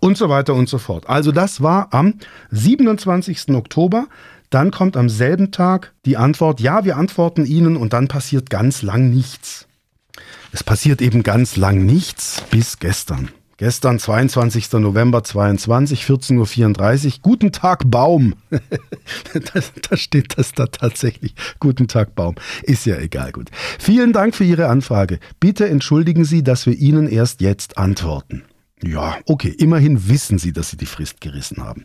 und 0.01 0.17
so 0.17 0.29
weiter 0.29 0.55
und 0.55 0.69
so 0.69 0.79
fort. 0.79 1.09
Also 1.09 1.33
das 1.33 1.63
war 1.63 1.93
am 1.93 2.15
27. 2.51 3.51
Oktober. 3.51 4.07
Dann 4.51 4.71
kommt 4.71 4.97
am 4.97 5.09
selben 5.09 5.51
Tag 5.51 5.93
die 6.05 6.17
Antwort, 6.17 6.61
ja, 6.61 6.85
wir 6.85 6.97
antworten 6.97 7.45
Ihnen 7.45 7.77
und 7.77 7.93
dann 7.93 8.09
passiert 8.09 8.51
ganz 8.51 8.83
lang 8.83 9.11
nichts. 9.11 9.67
Es 10.53 10.63
passiert 10.63 11.03
eben 11.03 11.23
ganz 11.23 11.57
lang 11.57 11.85
nichts 11.85 12.43
bis 12.51 12.79
gestern. 12.79 13.31
Gestern, 13.57 13.99
22. 13.99 14.73
November 14.75 15.23
22, 15.23 16.03
14.34 16.03 17.07
Uhr. 17.07 17.13
Guten 17.23 17.53
Tag, 17.53 17.83
Baum. 17.87 18.35
da, 18.51 19.61
da, 19.91 19.97
steht 19.97 20.39
das 20.39 20.53
da 20.53 20.67
tatsächlich. 20.67 21.35
Guten 21.61 21.87
Tag, 21.87 22.15
Baum. 22.15 22.35
Ist 22.63 22.85
ja 22.87 22.97
egal, 22.97 23.31
gut. 23.33 23.51
Vielen 23.79 24.13
Dank 24.13 24.35
für 24.35 24.45
Ihre 24.45 24.67
Anfrage. 24.67 25.21
Bitte 25.39 25.69
entschuldigen 25.69 26.25
Sie, 26.25 26.43
dass 26.43 26.67
wir 26.67 26.75
Ihnen 26.75 27.09
erst 27.09 27.41
jetzt 27.41 27.79
antworten. 27.79 28.45
Ja, 28.83 29.17
okay, 29.27 29.55
immerhin 29.57 30.09
wissen 30.09 30.39
Sie, 30.39 30.53
dass 30.53 30.71
Sie 30.71 30.77
die 30.77 30.85
Frist 30.87 31.21
gerissen 31.21 31.63
haben. 31.63 31.85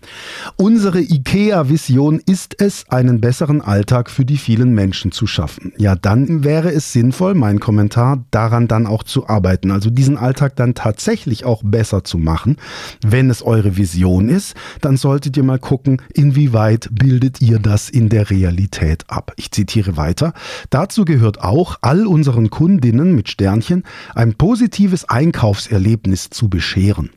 Unsere 0.55 0.99
IKEA-Vision 0.99 2.19
ist 2.25 2.59
es, 2.59 2.89
einen 2.89 3.21
besseren 3.21 3.61
Alltag 3.61 4.09
für 4.09 4.25
die 4.25 4.37
vielen 4.37 4.73
Menschen 4.73 5.11
zu 5.11 5.27
schaffen. 5.27 5.71
Ja, 5.77 5.95
dann 5.95 6.43
wäre 6.43 6.71
es 6.71 6.91
sinnvoll, 6.91 7.35
mein 7.35 7.59
Kommentar, 7.59 8.25
daran 8.31 8.67
dann 8.67 8.87
auch 8.87 9.03
zu 9.03 9.29
arbeiten. 9.29 9.69
Also 9.69 9.91
diesen 9.91 10.17
Alltag 10.17 10.55
dann 10.55 10.73
tatsächlich 10.73 11.45
auch 11.45 11.61
besser 11.63 12.03
zu 12.03 12.17
machen. 12.17 12.57
Wenn 13.05 13.29
es 13.29 13.43
eure 13.43 13.77
Vision 13.77 14.27
ist, 14.27 14.55
dann 14.81 14.97
solltet 14.97 15.37
ihr 15.37 15.43
mal 15.43 15.59
gucken, 15.59 16.01
inwieweit 16.13 16.89
bildet 16.91 17.39
ihr 17.39 17.59
das 17.59 17.89
in 17.89 18.09
der 18.09 18.31
Realität 18.31 19.05
ab. 19.09 19.33
Ich 19.37 19.51
zitiere 19.51 19.95
weiter. 19.95 20.33
Dazu 20.71 21.05
gehört 21.05 21.39
auch, 21.39 21.77
all 21.81 22.07
unseren 22.07 22.49
Kundinnen 22.49 23.13
mit 23.13 23.29
Sternchen 23.29 23.83
ein 24.15 24.33
positives 24.33 25.07
Einkaufserlebnis 25.07 26.31
zu 26.31 26.49
bescheren 26.49 26.78
erklären. 26.79 27.09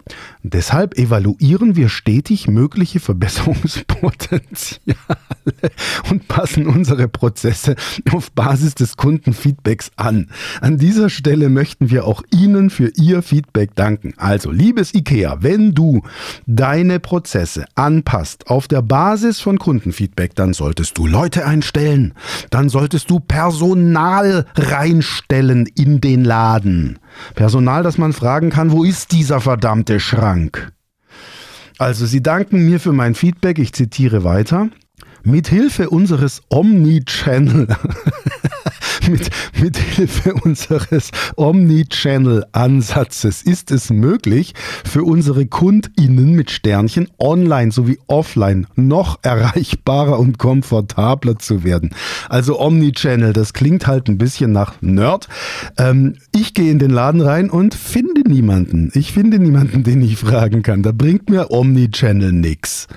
Deshalb 0.43 0.99
evaluieren 0.99 1.77
wir 1.77 1.89
stetig 1.89 2.49
mögliche 2.49 2.99
Verbesserungspotenziale 3.01 4.97
und 6.11 6.27
passen 6.27 6.67
unsere 6.67 7.07
Prozesse 7.09 7.77
auf 8.11 8.33
Basis 8.33 8.75
des 8.75 8.97
Kundenfeedbacks 8.97 9.93
an. 9.97 10.29
An 10.61 10.79
dieser 10.79 11.11
Stelle 11.11 11.49
möchten 11.49 11.91
wir 11.91 12.07
auch 12.07 12.23
Ihnen 12.33 12.71
für 12.71 12.91
Ihr 12.97 13.23
Feedback 13.23 13.75
danken. 13.77 14.15
Also, 14.17 14.51
liebes 14.51 14.95
IKEA, 14.95 15.39
wenn 15.41 15.75
du 15.75 16.03
deine 16.47 16.99
Prozesse 16.99 17.67
anpasst 17.77 18.49
auf 18.49 18.67
der 18.67 18.83
Basis 18.83 19.41
von 19.41 19.59
Kundenfeedback, 19.59 20.35
dann 20.35 20.55
solltest 20.55 20.99
du 20.99 21.07
Leute 21.07 21.47
einstellen, 21.47 22.15
dann 22.51 22.69
solltest 22.69 23.11
du 23.11 23.21
Personal 23.21 24.47
reinstellen 24.57 25.67
in 25.77 26.01
den 26.01 26.25
Laden. 26.25 26.99
Personal, 27.35 27.83
das 27.83 27.99
man 27.99 28.13
fragen 28.13 28.51
kann, 28.51 28.73
wo 28.73 28.85
ist 28.85 29.13
dieser 29.13 29.41
verdammte 29.53 30.01
Schrank? 30.01 30.73
Also, 31.77 32.07
Sie 32.07 32.23
danken 32.23 32.65
mir 32.65 32.81
für 32.81 32.93
mein 32.93 33.15
Feedback. 33.15 33.59
Ich 33.59 33.75
zitiere 33.75 34.25
weiter. 34.25 34.71
Mithilfe 35.25 35.91
unseres 35.91 36.41
Omni-Channel 36.49 37.69
mit, 39.09 39.31
mit 39.61 39.77
Hilfe 39.77 40.35
unseres 40.35 41.11
Omni-Channel-Ansatzes 41.37 43.43
ist 43.43 43.71
es 43.71 43.91
möglich, 43.91 44.55
für 44.85 45.05
unsere 45.05 45.47
KundInnen 45.47 46.35
mit 46.35 46.51
Sternchen 46.51 47.09
online 47.19 47.73
sowie 47.73 47.99
offline 48.07 48.67
noch 48.75 49.19
erreichbarer 49.23 50.19
und 50.19 50.39
komfortabler 50.39 51.39
zu 51.39 51.65
werden. 51.65 51.91
Also 52.29 52.61
Omni-Channel, 52.61 53.33
das 53.33 53.53
klingt 53.53 53.87
halt 53.87 54.09
ein 54.09 54.19
bisschen 54.19 54.53
nach 54.53 54.81
Nerd. 54.83 55.29
Ähm, 55.79 56.17
ich 56.35 56.55
gehe 56.55 56.71
in 56.71 56.79
den 56.79 56.91
Laden 56.91 57.21
rein 57.21 57.51
und 57.51 57.75
finde 57.75 58.29
niemanden. 58.29 58.91
Ich 58.95 59.13
finde 59.13 59.39
niemanden, 59.39 59.83
den 59.83 60.03
ich 60.03 60.17
fragen 60.17 60.63
kann. 60.63 60.83
Da 60.83 60.93
bringt 60.93 61.29
mir 61.29 61.51
Omni-Channel 61.51 62.33
nichts. 62.33 62.89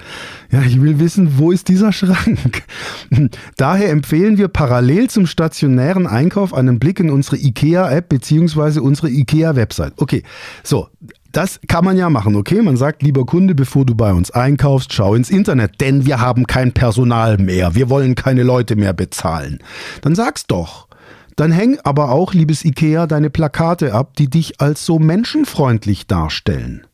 Ja, 0.51 0.61
ich 0.61 0.81
will 0.81 0.99
wissen, 0.99 1.37
wo 1.37 1.51
ist 1.51 1.67
dieser 1.67 1.91
Schrank? 1.91 2.63
Daher 3.57 3.89
empfehlen 3.89 4.37
wir 4.37 4.47
parallel 4.47 5.09
zum 5.09 5.27
stationären 5.27 6.07
Einkauf 6.07 6.53
einen 6.53 6.79
Blick 6.79 6.99
in 6.99 7.09
unsere 7.09 7.37
IKEA-App 7.37 8.09
bzw. 8.09 8.79
unsere 8.79 9.09
IKEA-Website. 9.09 9.93
Okay, 9.97 10.23
so, 10.63 10.89
das 11.31 11.59
kann 11.67 11.83
man 11.83 11.97
ja 11.97 12.09
machen, 12.09 12.35
okay? 12.35 12.61
Man 12.61 12.77
sagt, 12.77 13.03
lieber 13.03 13.25
Kunde, 13.25 13.55
bevor 13.55 13.85
du 13.85 13.95
bei 13.95 14.13
uns 14.13 14.31
einkaufst, 14.31 14.93
schau 14.93 15.15
ins 15.15 15.29
Internet, 15.29 15.81
denn 15.81 16.05
wir 16.05 16.21
haben 16.21 16.47
kein 16.47 16.71
Personal 16.71 17.37
mehr. 17.37 17.75
Wir 17.75 17.89
wollen 17.89 18.15
keine 18.15 18.43
Leute 18.43 18.75
mehr 18.75 18.93
bezahlen. 18.93 19.59
Dann 20.01 20.15
sag's 20.15 20.47
doch. 20.47 20.87
Dann 21.35 21.51
häng 21.51 21.77
aber 21.83 22.11
auch, 22.11 22.33
liebes 22.33 22.63
IKEA, 22.63 23.07
deine 23.07 23.29
Plakate 23.29 23.93
ab, 23.93 24.15
die 24.15 24.29
dich 24.29 24.61
als 24.61 24.85
so 24.85 24.99
menschenfreundlich 24.99 26.07
darstellen. 26.07 26.87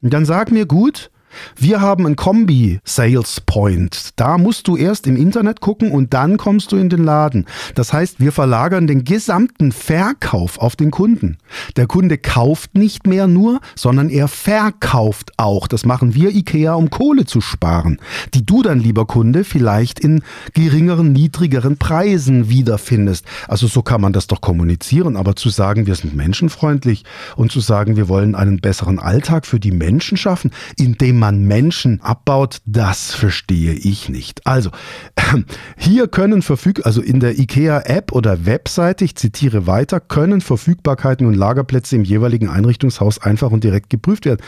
Und 0.00 0.14
dann 0.14 0.24
sag 0.24 0.50
mir 0.50 0.66
gut, 0.66 1.10
Wir 1.56 1.80
haben 1.80 2.06
ein 2.06 2.16
Kombi-Sales 2.16 3.40
Point. 3.42 4.10
Da 4.16 4.38
musst 4.38 4.68
du 4.68 4.76
erst 4.76 5.06
im 5.06 5.16
Internet 5.16 5.60
gucken 5.60 5.90
und 5.90 6.14
dann 6.14 6.36
kommst 6.36 6.72
du 6.72 6.76
in 6.76 6.88
den 6.88 7.04
Laden. 7.04 7.46
Das 7.74 7.92
heißt, 7.92 8.20
wir 8.20 8.32
verlagern 8.32 8.86
den 8.86 9.04
gesamten 9.04 9.72
Verkauf 9.72 10.58
auf 10.58 10.76
den 10.76 10.90
Kunden. 10.90 11.38
Der 11.76 11.86
Kunde 11.86 12.18
kauft 12.18 12.76
nicht 12.76 13.06
mehr 13.06 13.26
nur, 13.26 13.60
sondern 13.74 14.08
er 14.08 14.28
verkauft 14.28 15.32
auch. 15.36 15.66
Das 15.66 15.84
machen 15.84 16.14
wir 16.14 16.34
IKEA, 16.34 16.74
um 16.74 16.90
Kohle 16.90 17.24
zu 17.24 17.40
sparen, 17.40 17.98
die 18.34 18.44
du 18.44 18.62
dann, 18.62 18.80
lieber 18.80 19.06
Kunde, 19.06 19.44
vielleicht 19.44 20.00
in 20.00 20.22
geringeren, 20.54 21.12
niedrigeren 21.12 21.76
Preisen 21.76 22.48
wiederfindest. 22.48 23.24
Also 23.48 23.66
so 23.66 23.82
kann 23.82 24.00
man 24.00 24.12
das 24.12 24.26
doch 24.26 24.40
kommunizieren. 24.40 25.16
Aber 25.16 25.36
zu 25.36 25.48
sagen, 25.48 25.86
wir 25.86 25.94
sind 25.94 26.14
menschenfreundlich 26.14 27.04
und 27.36 27.52
zu 27.52 27.60
sagen, 27.60 27.96
wir 27.96 28.08
wollen 28.08 28.34
einen 28.34 28.60
besseren 28.60 28.98
Alltag 28.98 29.46
für 29.46 29.60
die 29.60 29.72
Menschen 29.72 30.16
schaffen, 30.16 30.50
indem 30.76 31.18
man 31.18 31.25
Menschen 31.32 32.00
abbaut, 32.00 32.60
das 32.64 33.14
verstehe 33.14 33.72
ich 33.72 34.08
nicht. 34.08 34.46
Also, 34.46 34.70
hier 35.76 36.08
können 36.08 36.42
verfüg, 36.42 36.84
also 36.84 37.02
in 37.02 37.20
der 37.20 37.38
IKEA-App 37.38 38.12
oder 38.12 38.46
Webseite, 38.46 39.04
ich 39.04 39.16
zitiere 39.16 39.66
weiter, 39.66 40.00
können 40.00 40.40
Verfügbarkeiten 40.40 41.26
und 41.26 41.34
Lagerplätze 41.34 41.96
im 41.96 42.04
jeweiligen 42.04 42.48
Einrichtungshaus 42.48 43.20
einfach 43.20 43.50
und 43.50 43.64
direkt 43.64 43.90
geprüft 43.90 44.24
werden. 44.24 44.40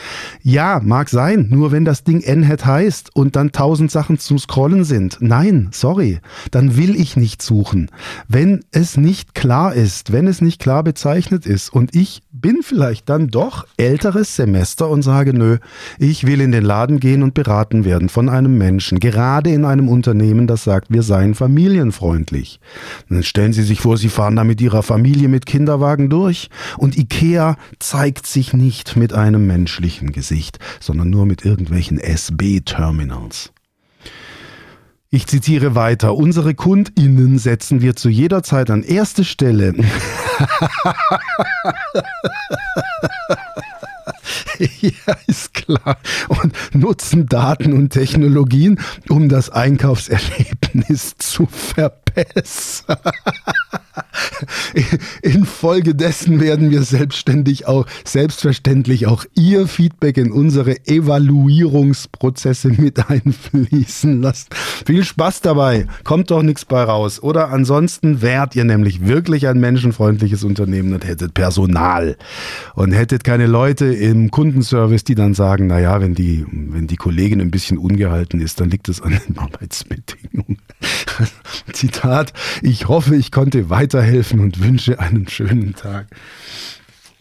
Ja, 0.42 0.80
mag 0.82 1.08
sein, 1.08 1.48
nur 1.50 1.72
wenn 1.72 1.84
das 1.84 2.04
Ding 2.04 2.20
NHET 2.20 2.64
heißt 2.64 3.14
und 3.14 3.36
dann 3.36 3.52
tausend 3.52 3.90
Sachen 3.90 4.18
zum 4.18 4.38
Scrollen 4.38 4.84
sind. 4.84 5.18
Nein, 5.20 5.68
sorry, 5.72 6.20
dann 6.50 6.76
will 6.76 6.94
ich 6.94 7.16
nicht 7.16 7.42
suchen. 7.42 7.90
Wenn 8.28 8.64
es 8.70 8.96
nicht 8.96 9.34
klar 9.34 9.74
ist, 9.74 10.12
wenn 10.12 10.26
es 10.26 10.40
nicht 10.40 10.60
klar 10.60 10.84
bezeichnet 10.84 11.46
ist 11.46 11.72
und 11.72 11.94
ich 11.94 12.22
bin 12.40 12.62
vielleicht 12.62 13.08
dann 13.08 13.28
doch 13.28 13.66
älteres 13.76 14.36
Semester 14.36 14.88
und 14.88 15.02
sage, 15.02 15.34
nö, 15.34 15.58
ich 15.98 16.26
will 16.26 16.40
in 16.40 16.52
den 16.58 16.64
Laden 16.64 16.98
gehen 16.98 17.22
und 17.22 17.34
beraten 17.34 17.84
werden 17.84 18.08
von 18.08 18.28
einem 18.28 18.58
Menschen, 18.58 18.98
gerade 18.98 19.50
in 19.50 19.64
einem 19.64 19.88
Unternehmen, 19.88 20.48
das 20.48 20.64
sagt, 20.64 20.90
wir 20.90 21.02
seien 21.02 21.34
familienfreundlich. 21.34 22.58
dann 23.08 23.22
stellen 23.22 23.52
Sie 23.52 23.62
sich 23.62 23.80
vor, 23.80 23.96
Sie 23.96 24.08
fahren 24.08 24.34
da 24.34 24.42
mit 24.42 24.60
Ihrer 24.60 24.82
Familie 24.82 25.28
mit 25.28 25.46
Kinderwagen 25.46 26.10
durch 26.10 26.50
und 26.76 26.98
Ikea 26.98 27.56
zeigt 27.78 28.26
sich 28.26 28.54
nicht 28.54 28.96
mit 28.96 29.12
einem 29.12 29.46
menschlichen 29.46 30.10
Gesicht, 30.10 30.58
sondern 30.80 31.10
nur 31.10 31.26
mit 31.26 31.44
irgendwelchen 31.44 31.98
SB-Terminals. 31.98 33.52
Ich 35.10 35.26
zitiere 35.26 35.74
weiter. 35.74 36.16
Unsere 36.16 36.54
KundInnen 36.54 37.38
setzen 37.38 37.80
wir 37.80 37.96
zu 37.96 38.10
jeder 38.10 38.42
Zeit 38.42 38.68
an 38.68 38.82
erste 38.82 39.24
Stelle. 39.24 39.74
ja, 44.80 45.16
ist 45.26 45.54
klar. 45.54 45.98
Und 46.28 46.52
nutzen 46.74 47.26
Daten 47.26 47.72
und 47.72 47.90
Technologien, 47.90 48.80
um 49.08 49.28
das 49.28 49.50
Einkaufserlebnis 49.50 51.14
zu 51.18 51.46
verbessern. 51.46 52.07
Infolgedessen 55.22 56.40
werden 56.40 56.70
wir 56.70 56.82
selbstständig 56.82 57.66
auch, 57.66 57.86
selbstverständlich 58.04 59.06
auch 59.06 59.24
Ihr 59.34 59.66
Feedback 59.66 60.16
in 60.16 60.32
unsere 60.32 60.86
Evaluierungsprozesse 60.86 62.70
mit 62.70 63.10
einfließen 63.10 64.22
lassen. 64.22 64.48
Viel 64.86 65.04
Spaß 65.04 65.40
dabei. 65.40 65.86
Kommt 66.04 66.30
doch 66.30 66.42
nichts 66.42 66.64
bei 66.64 66.82
raus. 66.82 67.22
Oder 67.22 67.50
ansonsten 67.50 68.22
wärt 68.22 68.56
ihr 68.56 68.64
nämlich 68.64 69.06
wirklich 69.06 69.48
ein 69.48 69.58
menschenfreundliches 69.58 70.44
Unternehmen 70.44 70.94
und 70.94 71.06
hättet 71.06 71.34
Personal 71.34 72.16
und 72.74 72.92
hättet 72.92 73.24
keine 73.24 73.46
Leute 73.46 73.86
im 73.86 74.30
Kundenservice, 74.30 75.04
die 75.04 75.14
dann 75.14 75.34
sagen, 75.34 75.66
naja, 75.66 76.00
wenn 76.00 76.14
die, 76.14 76.44
wenn 76.50 76.86
die 76.86 76.96
Kollegin 76.96 77.40
ein 77.40 77.50
bisschen 77.50 77.78
ungehalten 77.78 78.40
ist, 78.40 78.60
dann 78.60 78.70
liegt 78.70 78.88
es 78.88 79.00
an 79.00 79.18
den 79.26 79.38
Arbeitsbedingungen. 79.38 80.58
Zitat, 81.72 82.07
ich 82.62 82.88
hoffe, 82.88 83.16
ich 83.16 83.30
konnte 83.30 83.70
weiterhelfen 83.70 84.40
und 84.40 84.62
wünsche 84.62 84.98
einen 85.00 85.28
schönen 85.28 85.74
Tag. 85.74 86.06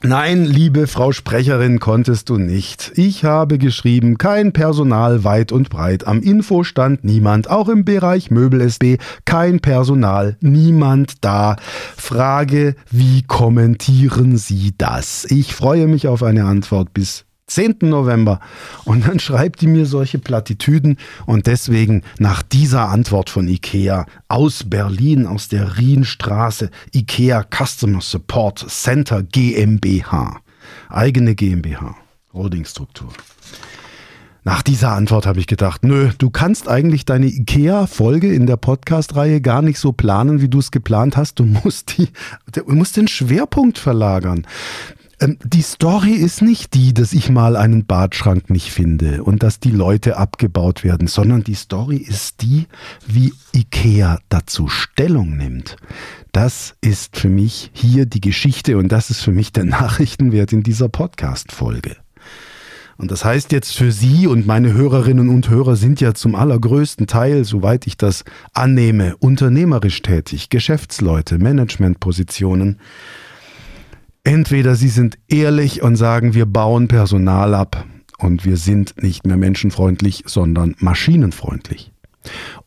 Nein, 0.03 0.45
liebe 0.45 0.85
Frau 0.85 1.11
Sprecherin, 1.11 1.79
konntest 1.79 2.29
du 2.29 2.37
nicht. 2.37 2.91
Ich 2.95 3.23
habe 3.23 3.57
geschrieben, 3.57 4.19
kein 4.19 4.53
Personal 4.53 5.23
weit 5.23 5.51
und 5.51 5.69
breit. 5.69 6.05
Am 6.05 6.21
Infostand 6.21 7.03
niemand, 7.03 7.49
auch 7.49 7.67
im 7.67 7.83
Bereich 7.83 8.29
Möbel 8.29 8.61
SB 8.61 8.99
kein 9.25 9.59
Personal, 9.59 10.37
niemand 10.39 11.25
da. 11.25 11.55
Frage, 11.95 12.75
wie 12.91 13.23
kommentieren 13.23 14.37
Sie 14.37 14.75
das? 14.77 15.25
Ich 15.31 15.55
freue 15.55 15.87
mich 15.87 16.07
auf 16.07 16.21
eine 16.21 16.45
Antwort 16.45 16.93
bis 16.93 17.26
10. 17.47 17.77
November. 17.81 18.39
Und 18.83 19.07
dann 19.07 19.19
schreibt 19.19 19.61
die 19.61 19.67
mir 19.67 19.85
solche 19.85 20.19
Plattitüden. 20.19 20.97
Und 21.25 21.47
deswegen 21.47 22.03
nach 22.19 22.43
dieser 22.43 22.89
Antwort 22.89 23.29
von 23.29 23.47
IKEA 23.47 24.05
aus 24.27 24.65
Berlin, 24.65 25.25
aus 25.25 25.47
der 25.47 25.77
Rienstraße, 25.77 26.69
IKEA 26.93 27.43
Customer 27.43 28.01
Support 28.01 28.65
Center 28.69 29.23
GmbH. 29.23 30.41
Eigene 30.89 31.35
GmbH. 31.35 31.95
Holdingstruktur. 32.33 33.09
Nach 34.47 34.61
dieser 34.61 34.93
Antwort 34.93 35.25
habe 35.25 35.41
ich 35.41 35.47
gedacht, 35.47 35.83
nö, 35.83 36.11
du 36.17 36.29
kannst 36.29 36.69
eigentlich 36.69 37.03
deine 37.03 37.25
IKEA-Folge 37.25 38.33
in 38.33 38.45
der 38.47 38.55
Podcast-Reihe 38.55 39.41
gar 39.41 39.61
nicht 39.61 39.77
so 39.77 39.91
planen, 39.91 40.39
wie 40.39 40.47
du 40.47 40.59
es 40.59 40.71
geplant 40.71 41.17
hast. 41.17 41.39
Du 41.39 41.43
musst, 41.43 41.97
die, 41.97 42.07
du 42.53 42.63
musst 42.73 42.95
den 42.95 43.09
Schwerpunkt 43.09 43.77
verlagern. 43.77 44.47
Ähm, 45.19 45.37
die 45.43 45.61
Story 45.61 46.11
ist 46.11 46.41
nicht 46.41 46.73
die, 46.73 46.93
dass 46.93 47.13
ich 47.13 47.29
mal 47.29 47.55
einen 47.55 47.85
Badschrank 47.85 48.49
nicht 48.49 48.71
finde 48.71 49.23
und 49.23 49.43
dass 49.43 49.59
die 49.59 49.71
Leute 49.71 50.17
abgebaut 50.17 50.83
werden, 50.83 51.07
sondern 51.07 51.43
die 51.43 51.55
Story 51.55 51.97
ist 51.97 52.41
die, 52.41 52.67
wie 53.07 53.33
IKEA 53.55 54.19
dazu 54.29 54.67
Stellung 54.67 55.37
nimmt. 55.37 55.77
Das 56.31 56.75
ist 56.81 57.17
für 57.17 57.29
mich 57.29 57.71
hier 57.73 58.05
die 58.05 58.21
Geschichte 58.21 58.77
und 58.77 58.91
das 58.91 59.09
ist 59.09 59.21
für 59.21 59.31
mich 59.31 59.51
der 59.51 59.63
Nachrichtenwert 59.65 60.53
in 60.53 60.63
dieser 60.63 60.89
Podcast-Folge. 60.89 61.95
Und 62.97 63.11
das 63.11 63.23
heißt 63.23 63.51
jetzt 63.51 63.75
für 63.75 63.91
Sie 63.91 64.25
und 64.25 64.47
meine 64.47 64.73
Hörerinnen 64.73 65.29
und 65.29 65.49
Hörer 65.49 65.75
sind 65.75 66.01
ja 66.01 66.15
zum 66.15 66.33
allergrößten 66.33 67.05
Teil, 67.05 67.43
soweit 67.43 67.85
ich 67.85 67.95
das 67.95 68.23
annehme, 68.53 69.15
unternehmerisch 69.17 70.01
tätig, 70.01 70.49
Geschäftsleute, 70.49 71.37
Managementpositionen. 71.37 72.79
Entweder 74.27 74.75
sie 74.75 74.89
sind 74.89 75.17
ehrlich 75.29 75.81
und 75.83 75.95
sagen, 75.95 76.33
wir 76.33 76.45
bauen 76.45 76.89
Personal 76.89 77.55
ab 77.55 77.85
und 78.17 78.43
wir 78.43 78.57
sind 78.57 79.01
nicht 79.01 79.25
mehr 79.25 79.37
menschenfreundlich, 79.37 80.25
sondern 80.25 80.75
maschinenfreundlich. 80.79 81.93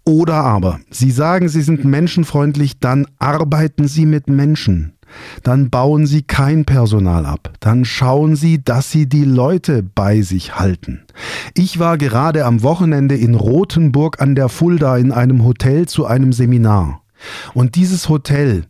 Oder 0.06 0.36
aber 0.36 0.80
sie 0.88 1.10
sagen, 1.10 1.50
sie 1.50 1.60
sind 1.60 1.84
menschenfreundlich, 1.84 2.78
dann 2.78 3.06
arbeiten 3.18 3.88
sie 3.88 4.06
mit 4.06 4.26
Menschen. 4.26 4.94
Dann 5.42 5.68
bauen 5.68 6.06
sie 6.06 6.22
kein 6.22 6.64
Personal 6.64 7.26
ab. 7.26 7.52
Dann 7.60 7.84
schauen 7.84 8.36
sie, 8.36 8.64
dass 8.64 8.90
sie 8.90 9.06
die 9.06 9.26
Leute 9.26 9.82
bei 9.82 10.22
sich 10.22 10.58
halten. 10.58 11.02
Ich 11.52 11.78
war 11.78 11.98
gerade 11.98 12.46
am 12.46 12.62
Wochenende 12.62 13.16
in 13.16 13.34
Rothenburg 13.34 14.22
an 14.22 14.34
der 14.34 14.48
Fulda 14.48 14.96
in 14.96 15.12
einem 15.12 15.44
Hotel 15.44 15.86
zu 15.86 16.06
einem 16.06 16.32
Seminar. 16.32 17.02
Und 17.52 17.74
dieses 17.74 18.08
Hotel 18.08 18.64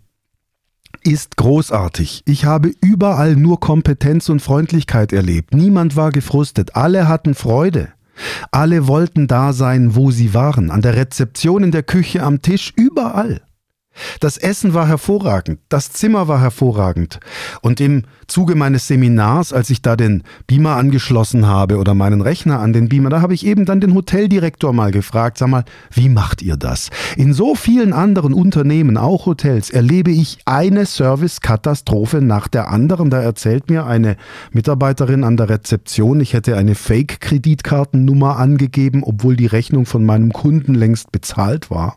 ist 1.02 1.36
großartig. 1.36 2.22
Ich 2.26 2.44
habe 2.44 2.72
überall 2.80 3.36
nur 3.36 3.60
Kompetenz 3.60 4.28
und 4.28 4.40
Freundlichkeit 4.40 5.12
erlebt. 5.12 5.54
Niemand 5.54 5.96
war 5.96 6.10
gefrustet. 6.10 6.76
Alle 6.76 7.08
hatten 7.08 7.34
Freude. 7.34 7.88
Alle 8.50 8.86
wollten 8.86 9.26
da 9.26 9.52
sein, 9.52 9.94
wo 9.94 10.10
sie 10.10 10.34
waren. 10.34 10.70
An 10.70 10.82
der 10.82 10.96
Rezeption, 10.96 11.64
in 11.64 11.70
der 11.70 11.82
Küche, 11.82 12.22
am 12.22 12.42
Tisch, 12.42 12.72
überall. 12.76 13.40
Das 14.20 14.36
Essen 14.36 14.74
war 14.74 14.86
hervorragend, 14.86 15.58
das 15.68 15.92
Zimmer 15.92 16.28
war 16.28 16.40
hervorragend. 16.40 17.20
Und 17.60 17.80
im 17.80 18.04
Zuge 18.26 18.54
meines 18.54 18.86
Seminars, 18.86 19.52
als 19.52 19.70
ich 19.70 19.82
da 19.82 19.96
den 19.96 20.22
Beamer 20.46 20.76
angeschlossen 20.76 21.46
habe 21.46 21.78
oder 21.78 21.94
meinen 21.94 22.20
Rechner 22.20 22.60
an 22.60 22.72
den 22.72 22.88
Beamer, 22.88 23.10
da 23.10 23.20
habe 23.20 23.34
ich 23.34 23.44
eben 23.44 23.64
dann 23.64 23.80
den 23.80 23.94
Hoteldirektor 23.94 24.72
mal 24.72 24.90
gefragt, 24.90 25.38
sag 25.38 25.48
mal, 25.48 25.64
wie 25.92 26.08
macht 26.08 26.42
ihr 26.42 26.56
das? 26.56 26.90
In 27.16 27.32
so 27.32 27.54
vielen 27.54 27.92
anderen 27.92 28.32
Unternehmen, 28.32 28.96
auch 28.96 29.26
Hotels, 29.26 29.70
erlebe 29.70 30.10
ich 30.10 30.38
eine 30.44 30.86
Servicekatastrophe 30.86 32.20
nach 32.20 32.48
der 32.48 32.68
anderen. 32.68 33.10
Da 33.10 33.20
erzählt 33.20 33.68
mir 33.68 33.86
eine 33.86 34.16
Mitarbeiterin 34.52 35.24
an 35.24 35.36
der 35.36 35.48
Rezeption, 35.48 36.20
ich 36.20 36.32
hätte 36.32 36.56
eine 36.56 36.74
Fake-Kreditkartennummer 36.74 38.36
angegeben, 38.36 39.02
obwohl 39.04 39.36
die 39.36 39.46
Rechnung 39.46 39.86
von 39.86 40.04
meinem 40.04 40.32
Kunden 40.32 40.74
längst 40.74 41.12
bezahlt 41.12 41.70
war 41.70 41.96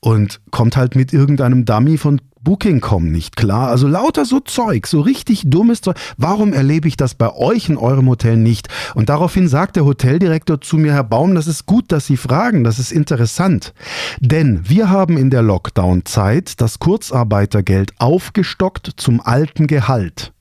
und 0.00 0.40
kommt 0.50 0.76
halt 0.76 0.96
mit 0.96 1.12
irgendeinem 1.12 1.64
Dummy 1.64 1.98
von 1.98 2.20
Booking.com 2.46 3.10
nicht 3.10 3.34
klar. 3.34 3.70
Also 3.70 3.88
lauter 3.88 4.24
so 4.24 4.38
Zeug, 4.38 4.86
so 4.86 5.00
richtig 5.00 5.42
dummes 5.46 5.80
Zeug. 5.80 5.96
Warum 6.16 6.52
erlebe 6.52 6.86
ich 6.86 6.96
das 6.96 7.16
bei 7.16 7.34
euch 7.34 7.68
in 7.68 7.76
eurem 7.76 8.08
Hotel 8.08 8.36
nicht? 8.36 8.68
Und 8.94 9.08
daraufhin 9.08 9.48
sagt 9.48 9.74
der 9.74 9.84
Hoteldirektor 9.84 10.60
zu 10.60 10.76
mir, 10.76 10.92
Herr 10.92 11.02
Baum, 11.02 11.34
das 11.34 11.48
ist 11.48 11.66
gut, 11.66 11.90
dass 11.90 12.06
Sie 12.06 12.16
fragen, 12.16 12.62
das 12.62 12.78
ist 12.78 12.92
interessant. 12.92 13.74
Denn 14.20 14.60
wir 14.68 14.90
haben 14.90 15.16
in 15.16 15.30
der 15.30 15.42
Lockdown-Zeit 15.42 16.60
das 16.60 16.78
Kurzarbeitergeld 16.78 17.94
aufgestockt 17.98 18.92
zum 18.96 19.20
alten 19.20 19.66
Gehalt. 19.66 20.32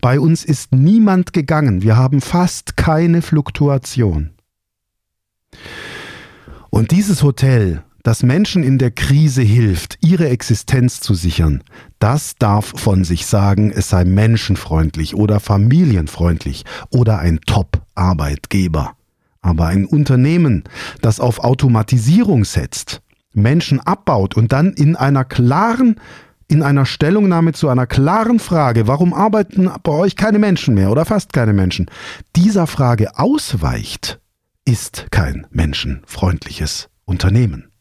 Bei 0.00 0.18
uns 0.18 0.44
ist 0.44 0.72
niemand 0.74 1.32
gegangen. 1.32 1.82
Wir 1.82 1.96
haben 1.96 2.20
fast 2.20 2.76
keine 2.76 3.22
Fluktuation. 3.22 4.30
Und 6.68 6.90
dieses 6.90 7.22
Hotel, 7.22 7.84
das 8.02 8.22
Menschen 8.22 8.62
in 8.62 8.78
der 8.78 8.90
Krise 8.90 9.42
hilft, 9.42 9.98
ihre 10.00 10.28
Existenz 10.28 11.00
zu 11.00 11.14
sichern, 11.14 11.62
das 11.98 12.34
darf 12.36 12.72
von 12.76 13.04
sich 13.04 13.26
sagen, 13.26 13.70
es 13.70 13.90
sei 13.90 14.04
menschenfreundlich 14.04 15.14
oder 15.14 15.40
familienfreundlich 15.40 16.64
oder 16.90 17.18
ein 17.18 17.40
Top-Arbeitgeber. 17.46 18.92
Aber 19.40 19.66
ein 19.66 19.86
Unternehmen, 19.86 20.64
das 21.00 21.20
auf 21.20 21.40
Automatisierung 21.40 22.44
setzt, 22.44 23.02
Menschen 23.32 23.80
abbaut 23.80 24.36
und 24.36 24.52
dann 24.52 24.72
in 24.72 24.96
einer 24.96 25.24
klaren 25.24 25.96
in 26.48 26.62
einer 26.62 26.84
Stellungnahme 26.84 27.54
zu 27.54 27.70
einer 27.70 27.86
klaren 27.86 28.38
Frage, 28.38 28.86
warum 28.86 29.14
arbeiten 29.14 29.70
bei 29.82 29.92
euch 29.92 30.16
keine 30.16 30.38
Menschen 30.38 30.74
mehr 30.74 30.90
oder 30.90 31.06
fast 31.06 31.32
keine 31.32 31.54
Menschen, 31.54 31.86
dieser 32.36 32.66
Frage 32.66 33.18
ausweicht, 33.18 34.20
ist 34.66 35.06
kein 35.10 35.46
menschenfreundliches 35.50 36.90
Unternehmen. 37.06 37.71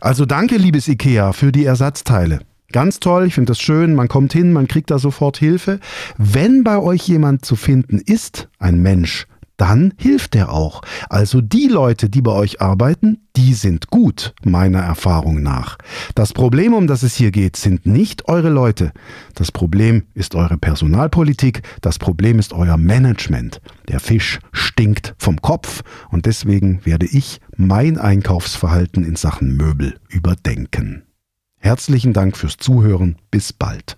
Also 0.00 0.26
danke, 0.26 0.56
liebes 0.56 0.88
IKEA, 0.88 1.32
für 1.32 1.52
die 1.52 1.64
Ersatzteile. 1.64 2.40
Ganz 2.72 3.00
toll, 3.00 3.26
ich 3.26 3.34
finde 3.34 3.50
das 3.50 3.60
schön, 3.60 3.94
man 3.94 4.08
kommt 4.08 4.32
hin, 4.32 4.52
man 4.52 4.66
kriegt 4.66 4.90
da 4.90 4.98
sofort 4.98 5.36
Hilfe. 5.36 5.78
Wenn 6.16 6.64
bei 6.64 6.78
euch 6.78 7.06
jemand 7.06 7.44
zu 7.44 7.54
finden 7.54 7.98
ist, 7.98 8.48
ein 8.58 8.80
Mensch, 8.80 9.26
dann 9.56 9.94
hilft 9.96 10.34
er 10.34 10.52
auch. 10.52 10.82
Also 11.08 11.40
die 11.40 11.68
Leute, 11.68 12.08
die 12.08 12.22
bei 12.22 12.32
euch 12.32 12.60
arbeiten, 12.60 13.18
die 13.36 13.54
sind 13.54 13.88
gut, 13.88 14.34
meiner 14.44 14.80
Erfahrung 14.80 15.42
nach. 15.42 15.78
Das 16.14 16.32
Problem, 16.32 16.74
um 16.74 16.86
das 16.86 17.02
es 17.02 17.14
hier 17.14 17.30
geht, 17.30 17.56
sind 17.56 17.86
nicht 17.86 18.28
eure 18.28 18.50
Leute. 18.50 18.92
Das 19.34 19.52
Problem 19.52 20.04
ist 20.14 20.34
eure 20.34 20.58
Personalpolitik, 20.58 21.62
das 21.80 21.98
Problem 21.98 22.38
ist 22.38 22.52
euer 22.52 22.76
Management. 22.76 23.60
Der 23.88 24.00
Fisch 24.00 24.40
stinkt 24.52 25.14
vom 25.18 25.40
Kopf 25.40 25.82
und 26.10 26.26
deswegen 26.26 26.84
werde 26.84 27.06
ich 27.06 27.40
mein 27.56 27.98
Einkaufsverhalten 27.98 29.04
in 29.04 29.16
Sachen 29.16 29.56
Möbel 29.56 29.94
überdenken. 30.08 31.04
Herzlichen 31.58 32.12
Dank 32.12 32.36
fürs 32.36 32.56
Zuhören, 32.56 33.16
bis 33.30 33.52
bald. 33.52 33.96